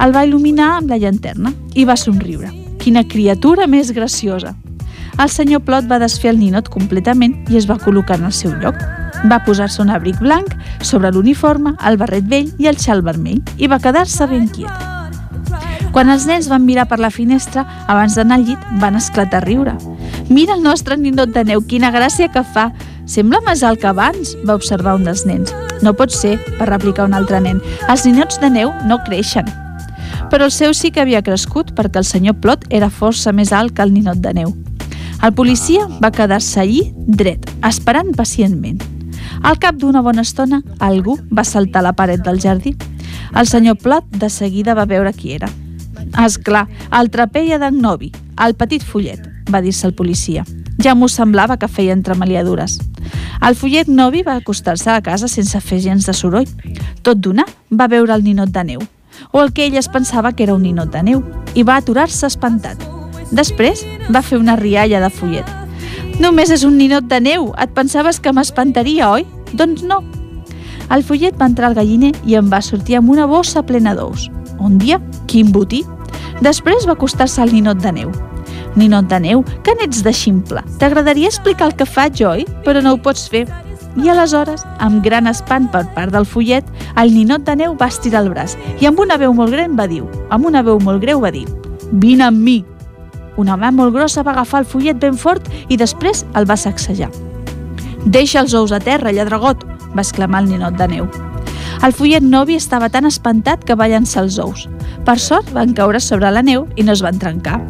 El 0.00 0.16
va 0.16 0.24
il·luminar 0.24 0.70
amb 0.78 0.88
la 0.92 1.00
llanterna 1.00 1.52
i 1.74 1.84
va 1.84 1.96
somriure. 2.00 2.48
Quina 2.80 3.04
criatura 3.04 3.68
més 3.68 3.92
graciosa! 3.92 4.56
El 5.20 5.30
senyor 5.32 5.62
Plot 5.68 5.86
va 5.88 6.00
desfer 6.00 6.32
el 6.32 6.40
ninot 6.40 6.68
completament 6.72 7.38
i 7.52 7.60
es 7.60 7.68
va 7.68 7.76
col·locar 7.80 8.16
en 8.20 8.28
el 8.28 8.36
seu 8.36 8.56
lloc. 8.64 8.80
Va 9.28 9.44
posar-se 9.44 9.80
un 9.84 9.92
abric 9.92 10.20
blanc 10.20 10.52
sobre 10.80 11.12
l'uniforme, 11.12 11.76
el 11.84 11.96
barret 12.00 12.28
vell 12.28 12.52
i 12.56 12.68
el 12.72 12.80
xal 12.80 13.04
vermell 13.04 13.40
i 13.56 13.68
va 13.68 13.80
quedar-se 13.80 14.28
ben 14.32 14.48
quiet. 14.52 14.95
Quan 15.96 16.12
els 16.12 16.26
nens 16.28 16.50
van 16.52 16.66
mirar 16.68 16.84
per 16.90 16.98
la 17.00 17.08
finestra, 17.08 17.64
abans 17.88 18.18
d'anar 18.20 18.36
al 18.36 18.44
llit, 18.44 18.70
van 18.82 19.00
esclatar 19.00 19.40
a 19.40 19.46
riure. 19.46 19.72
Mira 20.28 20.52
el 20.52 20.60
nostre 20.62 21.00
ninot 21.00 21.32
de 21.32 21.46
neu, 21.48 21.64
quina 21.64 21.88
gràcia 21.88 22.28
que 22.28 22.44
fa! 22.44 22.68
Sembla 23.08 23.40
més 23.46 23.62
alt 23.64 23.80
que 23.80 23.88
abans, 23.88 24.34
va 24.44 24.58
observar 24.60 24.98
un 24.98 25.08
dels 25.08 25.24
nens. 25.24 25.54
No 25.80 25.96
pot 25.96 26.12
ser, 26.12 26.36
va 26.60 26.68
replicar 26.68 27.08
un 27.08 27.16
altre 27.16 27.40
nen. 27.40 27.62
Els 27.88 28.04
ninots 28.04 28.42
de 28.42 28.52
neu 28.52 28.74
no 28.84 29.00
creixen 29.08 29.48
però 30.30 30.46
el 30.46 30.52
seu 30.52 30.74
sí 30.74 30.90
que 30.90 31.02
havia 31.02 31.22
crescut 31.22 31.72
perquè 31.76 32.00
el 32.00 32.06
senyor 32.08 32.38
Plot 32.42 32.66
era 32.74 32.90
força 32.90 33.32
més 33.32 33.52
alt 33.54 33.76
que 33.76 33.84
el 33.84 33.92
ninot 33.94 34.22
de 34.22 34.32
neu. 34.34 34.54
El 35.24 35.32
policia 35.34 35.86
va 36.02 36.12
quedar-se 36.12 36.60
allí 36.60 36.82
dret, 37.06 37.46
esperant 37.64 38.12
pacientment. 38.16 38.82
Al 39.42 39.60
cap 39.62 39.78
d'una 39.80 40.02
bona 40.02 40.24
estona, 40.26 40.62
algú 40.80 41.16
va 41.32 41.44
saltar 41.44 41.84
la 41.86 41.94
paret 41.96 42.24
del 42.26 42.40
jardí. 42.42 42.74
El 43.36 43.46
senyor 43.46 43.78
Plot 43.82 44.10
de 44.18 44.30
seguida 44.30 44.74
va 44.74 44.88
veure 44.88 45.12
qui 45.12 45.32
era. 45.36 45.48
És 46.24 46.38
clar, 46.38 46.66
el 46.94 47.10
trapeia 47.10 47.58
d'en 47.58 47.80
Novi, 47.82 48.12
el 48.44 48.54
petit 48.54 48.84
follet, 48.84 49.22
va 49.50 49.62
dir-se 49.64 49.86
el 49.88 49.94
policia. 49.94 50.44
Ja 50.82 50.94
m'ho 50.94 51.08
semblava 51.08 51.56
que 51.56 51.68
feia 51.68 51.96
entremaliadures. 51.96 52.78
El 53.46 53.56
follet 53.56 53.88
Novi 53.88 54.22
va 54.26 54.36
acostar-se 54.36 54.90
a 54.92 55.00
casa 55.02 55.28
sense 55.28 55.60
fer 55.60 55.80
gens 55.80 56.06
de 56.06 56.14
soroll. 56.16 56.48
Tot 57.02 57.18
d'una 57.20 57.46
va 57.70 57.88
veure 57.88 58.14
el 58.14 58.24
ninot 58.24 58.52
de 58.52 58.64
neu 58.74 58.84
o 59.32 59.42
el 59.42 59.52
que 59.52 59.66
ell 59.66 59.76
es 59.76 59.88
pensava 59.88 60.32
que 60.32 60.44
era 60.44 60.54
un 60.54 60.62
ninot 60.62 60.92
de 60.92 61.02
neu, 61.02 61.22
i 61.54 61.62
va 61.62 61.78
aturar-se 61.80 62.26
espantat. 62.26 62.82
Després 63.32 63.84
va 64.12 64.22
fer 64.22 64.38
una 64.38 64.56
rialla 64.56 65.00
de 65.02 65.10
follet. 65.10 65.48
Només 66.20 66.50
és 66.50 66.64
un 66.64 66.76
ninot 66.78 67.08
de 67.10 67.20
neu, 67.20 67.50
et 67.60 67.72
pensaves 67.76 68.20
que 68.20 68.32
m'espantaria, 68.32 69.10
oi? 69.10 69.26
Doncs 69.52 69.84
no. 69.84 70.02
El 70.92 71.02
follet 71.02 71.36
va 71.38 71.48
entrar 71.50 71.70
al 71.70 71.78
galliner 71.78 72.12
i 72.24 72.36
em 72.38 72.48
va 72.52 72.62
sortir 72.62 72.96
amb 72.96 73.10
una 73.10 73.26
bossa 73.26 73.64
plena 73.66 73.94
d'ous. 73.98 74.30
Un 74.62 74.78
dia, 74.78 75.00
quin 75.26 75.50
botí! 75.52 75.82
Després 76.44 76.84
va 76.88 76.92
acostar-se 76.92 77.40
al 77.40 77.52
ninot 77.54 77.78
de 77.80 77.92
neu. 77.92 78.10
Ninot 78.76 79.08
de 79.08 79.20
neu, 79.24 79.44
que 79.64 79.72
n'ets 79.78 80.02
de 80.04 80.12
ximple. 80.12 80.60
T'agradaria 80.80 81.30
explicar 81.32 81.70
el 81.70 81.76
que 81.76 81.86
faig, 81.88 82.20
oi? 82.28 82.44
Però 82.66 82.82
no 82.84 82.92
ho 82.92 83.00
pots 83.00 83.24
fer. 83.32 83.46
I 83.96 84.10
aleshores, 84.12 84.60
amb 84.84 85.00
gran 85.04 85.26
espant 85.30 85.70
per 85.72 85.86
part 85.94 86.12
del 86.12 86.26
follet, 86.28 86.66
el 87.00 87.14
ninot 87.14 87.46
de 87.46 87.54
neu 87.56 87.76
va 87.80 87.88
estirar 87.88 88.26
el 88.26 88.28
braç 88.34 88.58
i 88.82 88.88
amb 88.88 89.00
una 89.00 89.16
veu 89.16 89.32
molt 89.32 89.54
gran 89.56 89.78
va 89.78 89.86
dir, 89.88 90.02
amb 90.28 90.44
una 90.44 90.60
veu 90.66 90.76
molt 90.84 91.00
greu 91.00 91.22
va 91.24 91.32
dir 91.32 91.46
«Vine 91.92 92.26
amb 92.26 92.42
mi!». 92.44 92.58
Una 93.40 93.56
mà 93.56 93.70
molt 93.72 93.94
grossa 93.94 94.24
va 94.24 94.34
agafar 94.34 94.60
el 94.64 94.68
follet 94.68 95.00
ben 95.00 95.16
fort 95.16 95.48
i 95.68 95.76
després 95.80 96.26
el 96.36 96.48
va 96.48 96.58
sacsejar. 96.60 97.08
«Deixa 98.04 98.42
els 98.44 98.52
ous 98.52 98.72
a 98.72 98.80
terra, 98.80 99.12
lladregot!», 99.12 99.64
va 99.96 100.04
exclamar 100.04 100.44
el 100.44 100.52
ninot 100.52 100.76
de 100.76 100.88
neu. 100.92 101.08
El 101.84 101.92
follet 101.92 102.24
novi 102.24 102.56
estava 102.56 102.88
tan 102.88 103.04
espantat 103.08 103.64
que 103.66 103.76
va 103.76 103.88
llançar 103.90 104.24
els 104.24 104.38
ous. 104.42 104.66
Per 105.06 105.16
sort, 105.20 105.50
van 105.54 105.74
caure 105.76 106.00
sobre 106.00 106.30
la 106.32 106.42
neu 106.42 106.66
i 106.76 106.84
no 106.86 106.94
es 106.96 107.02
van 107.04 107.20
trencar. 107.20 107.60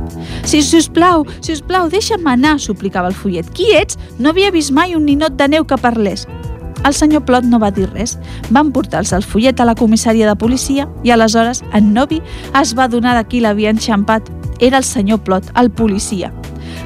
Si, 0.44 0.62
si 0.62 0.78
us 0.78 0.88
plau, 0.88 1.26
si 1.40 1.56
us 1.56 1.62
plau, 1.62 1.90
deixa'm 1.92 2.26
anar, 2.30 2.56
suplicava 2.62 3.10
el 3.10 3.18
follet. 3.18 3.50
Qui 3.56 3.72
ets? 3.76 3.98
No 4.18 4.30
havia 4.30 4.52
vist 4.54 4.72
mai 4.72 4.94
un 4.96 5.04
ninot 5.08 5.36
de 5.36 5.50
neu 5.56 5.66
que 5.66 5.80
parlés. 5.80 6.26
El 6.86 6.94
senyor 6.94 7.24
Plot 7.26 7.46
no 7.50 7.58
va 7.58 7.72
dir 7.74 7.88
res. 7.90 8.14
Van 8.54 8.70
portar-se 8.72 9.16
el 9.16 9.24
follet 9.26 9.58
a 9.58 9.66
la 9.66 9.74
comissària 9.74 10.28
de 10.28 10.38
policia 10.38 10.86
i 11.02 11.10
aleshores 11.10 11.64
en 11.74 11.92
Novi 11.96 12.20
es 12.60 12.76
va 12.78 12.86
donar 12.86 13.16
de 13.18 13.24
qui 13.26 13.40
l'havia 13.42 13.72
enxampat. 13.74 14.30
Era 14.60 14.78
el 14.78 14.86
senyor 14.86 15.24
Plot, 15.26 15.50
el 15.58 15.70
policia. 15.70 16.30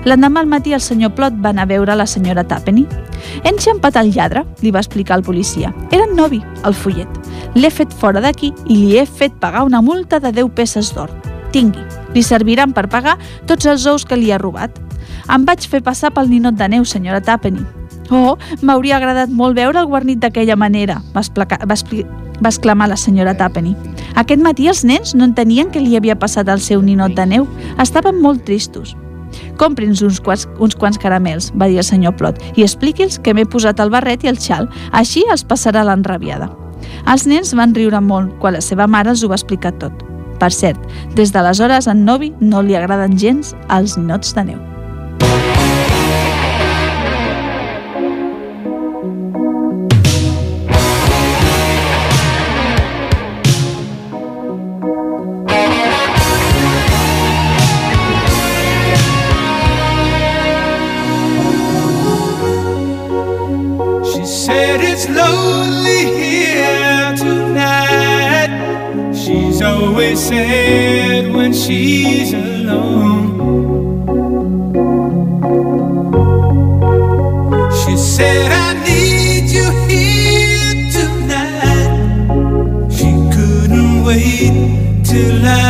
L'endemà 0.09 0.41
al 0.41 0.49
matí 0.49 0.73
el 0.73 0.81
senyor 0.81 1.13
Plot 1.13 1.35
va 1.45 1.51
anar 1.53 1.67
a 1.67 1.71
veure 1.71 1.95
la 1.97 2.07
senyora 2.09 2.45
Tappenny. 2.49 2.87
He 3.45 3.51
enxampat 3.51 3.99
el 4.01 4.13
lladre, 4.15 4.47
li 4.63 4.71
va 4.73 4.81
explicar 4.81 5.19
el 5.19 5.25
policia. 5.25 5.75
Era 5.91 6.07
en 6.07 6.15
Novi, 6.17 6.41
el 6.65 6.75
follet. 6.75 7.19
L'he 7.55 7.71
fet 7.71 7.93
fora 7.93 8.23
d'aquí 8.25 8.55
i 8.67 8.79
li 8.79 8.97
he 8.97 9.05
fet 9.07 9.35
pagar 9.43 9.67
una 9.69 9.83
multa 9.85 10.21
de 10.21 10.33
10 10.33 10.55
peces 10.57 10.95
d'or. 10.97 11.13
Tingui, 11.53 11.83
li 12.15 12.23
serviran 12.23 12.73
per 12.73 12.89
pagar 12.89 13.19
tots 13.47 13.67
els 13.67 13.85
ous 13.87 14.07
que 14.07 14.17
li 14.17 14.31
ha 14.33 14.39
robat. 14.39 14.73
Em 15.29 15.45
vaig 15.45 15.67
fer 15.69 15.83
passar 15.85 16.15
pel 16.15 16.31
ninot 16.31 16.57
de 16.57 16.69
neu, 16.69 16.85
senyora 16.85 17.21
Tappenny. 17.21 17.61
Oh, 18.11 18.39
m'hauria 18.63 18.97
agradat 18.97 19.31
molt 19.31 19.55
veure 19.59 19.79
el 19.79 19.87
guarnit 19.87 20.19
d'aquella 20.19 20.57
manera, 20.57 20.97
va, 21.15 21.21
explicar, 21.21 21.61
va, 21.69 21.77
va 21.77 22.51
exclamar 22.51 22.89
la 22.89 22.97
senyora 22.99 23.37
Tappenny. 23.37 23.77
Aquest 24.17 24.43
matí 24.43 24.67
els 24.67 24.83
nens 24.83 25.15
no 25.15 25.29
entenien 25.29 25.71
què 25.71 25.83
li 25.85 25.95
havia 25.99 26.19
passat 26.19 26.49
al 26.49 26.65
seu 26.65 26.83
ninot 26.83 27.15
de 27.15 27.27
neu. 27.27 27.47
Estaven 27.79 28.19
molt 28.23 28.43
tristos. 28.49 28.97
Compri'ns 29.61 30.03
uns, 30.07 30.21
quants, 30.25 30.47
uns 30.59 30.77
quants 30.79 30.99
caramels, 31.01 31.51
va 31.55 31.69
dir 31.71 31.81
el 31.83 31.87
senyor 31.87 32.17
Plot, 32.21 32.41
i 32.57 32.67
expliqui'ls 32.67 33.21
que 33.23 33.35
m'he 33.35 33.49
posat 33.49 33.81
el 33.81 33.93
barret 33.93 34.25
i 34.25 34.33
el 34.33 34.41
xal, 34.41 34.69
així 34.93 35.25
els 35.31 35.45
passarà 35.45 35.85
l'enrabiada. 35.87 36.51
Els 37.11 37.27
nens 37.29 37.53
van 37.57 37.75
riure 37.77 38.01
molt 38.01 38.33
quan 38.41 38.57
la 38.57 38.65
seva 38.65 38.89
mare 38.91 39.13
els 39.13 39.25
ho 39.25 39.31
va 39.31 39.39
explicar 39.39 39.77
tot. 39.83 40.05
Per 40.41 40.51
cert, 40.57 40.81
des 41.15 41.35
d'aleshores 41.35 41.91
en 41.91 42.05
Novi 42.07 42.33
no 42.41 42.65
li 42.65 42.77
agraden 42.79 43.19
gens 43.21 43.55
els 43.69 43.99
ninots 44.01 44.35
de 44.37 44.49
neu. 44.53 44.70
She's 71.71 72.33
alone. 72.33 73.27
She 77.79 77.97
said, 77.97 78.51
I 78.51 78.71
need 78.89 79.47
you 79.57 79.69
here 79.89 80.75
tonight. 80.97 81.93
She 82.97 83.11
couldn't 83.35 84.05
wait 84.05 85.05
till 85.05 85.47
I 85.47 85.70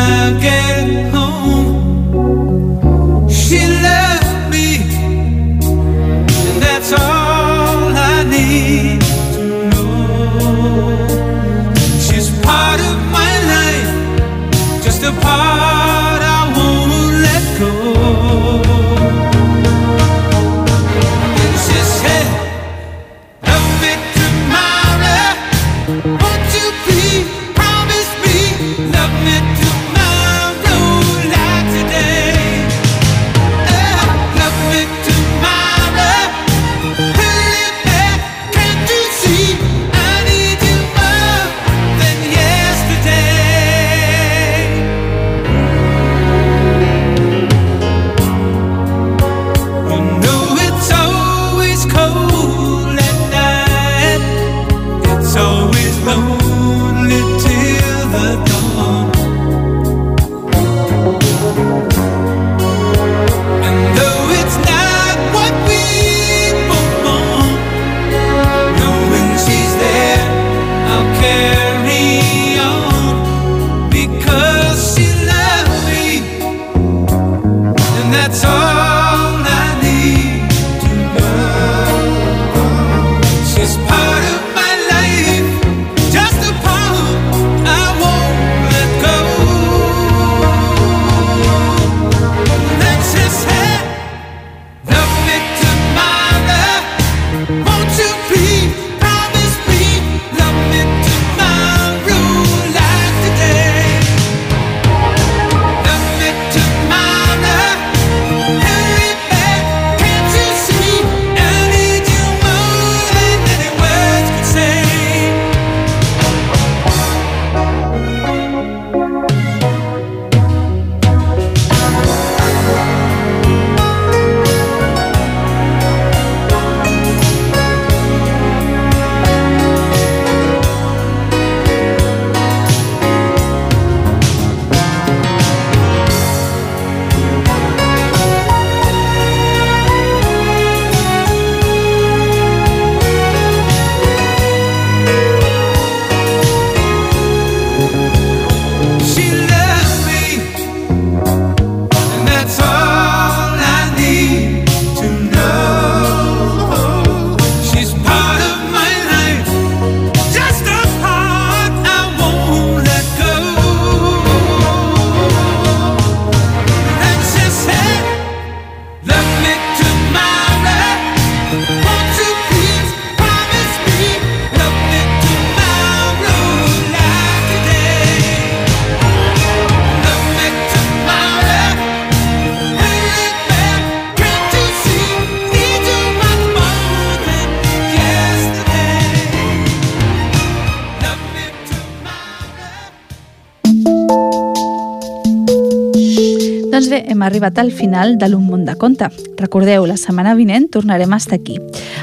hem 197.21 197.27
arribat 197.27 197.59
al 197.59 197.71
final 197.71 198.17
de 198.17 198.31
l'Un 198.31 198.47
Munt 198.49 198.65
de 198.65 198.75
Conte. 198.81 199.11
Recordeu, 199.37 199.85
la 199.85 199.99
setmana 200.01 200.33
vinent 200.35 200.71
tornarem 200.73 201.13
a 201.13 201.19
estar 201.21 201.37
aquí. 201.37 201.59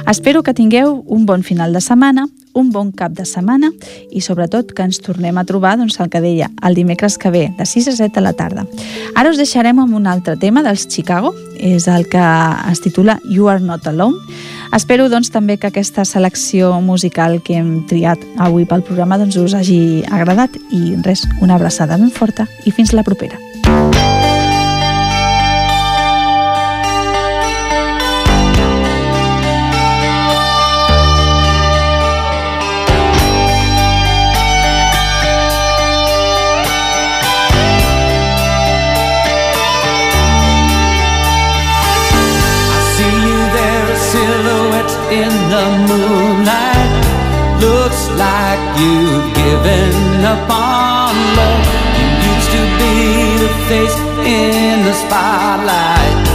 Espero 0.05 0.43
que 0.43 0.53
tingueu 0.53 1.01
un 1.07 1.26
bon 1.26 1.41
final 1.41 1.74
de 1.74 1.82
setmana, 1.82 2.28
un 2.53 2.70
bon 2.70 2.91
cap 2.91 3.15
de 3.18 3.26
setmana 3.26 3.72
i 4.13 4.22
sobretot 4.22 4.76
que 4.78 4.86
ens 4.86 5.01
tornem 5.01 5.38
a 5.38 5.45
trobar 5.45 5.74
doncs, 5.80 5.97
el 6.03 6.11
que 6.13 6.22
deia, 6.22 6.51
el 6.61 6.78
dimecres 6.78 7.18
que 7.18 7.32
ve, 7.34 7.47
de 7.57 7.65
6 7.65 7.88
a 7.88 7.95
7 7.97 8.13
de 8.13 8.22
la 8.22 8.36
tarda. 8.38 8.68
Ara 9.15 9.32
us 9.34 9.41
deixarem 9.41 9.82
amb 9.82 9.97
un 9.97 10.05
altre 10.05 10.38
tema 10.38 10.61
dels 10.61 10.86
Chicago, 10.86 11.34
és 11.57 11.89
el 11.89 12.05
que 12.05 12.22
es 12.70 12.84
titula 12.86 13.18
You 13.26 13.49
Are 13.49 13.63
Not 13.63 13.89
Alone. 13.89 14.22
Espero 14.78 15.09
doncs, 15.09 15.32
també 15.34 15.57
que 15.57 15.72
aquesta 15.72 16.05
selecció 16.05 16.76
musical 16.82 17.41
que 17.41 17.57
hem 17.57 17.88
triat 17.89 18.22
avui 18.38 18.70
pel 18.70 18.86
programa 18.86 19.18
doncs, 19.18 19.41
us 19.41 19.57
hagi 19.57 20.05
agradat 20.13 20.61
i 20.70 20.93
res, 21.01 21.26
una 21.41 21.57
abraçada 21.57 21.97
ben 21.97 22.13
forta 22.13 22.45
i 22.65 22.76
fins 22.76 22.93
la 22.93 23.07
propera. 23.07 23.47
Given 49.48 50.26
up 50.26 50.50
on 50.50 51.16
love. 51.38 51.68
You 51.98 52.08
used 52.30 52.52
to 52.58 52.64
be 52.80 52.95
the 53.43 53.52
face 53.70 53.98
in 54.26 54.84
the 54.84 54.93
spotlight. 54.93 56.26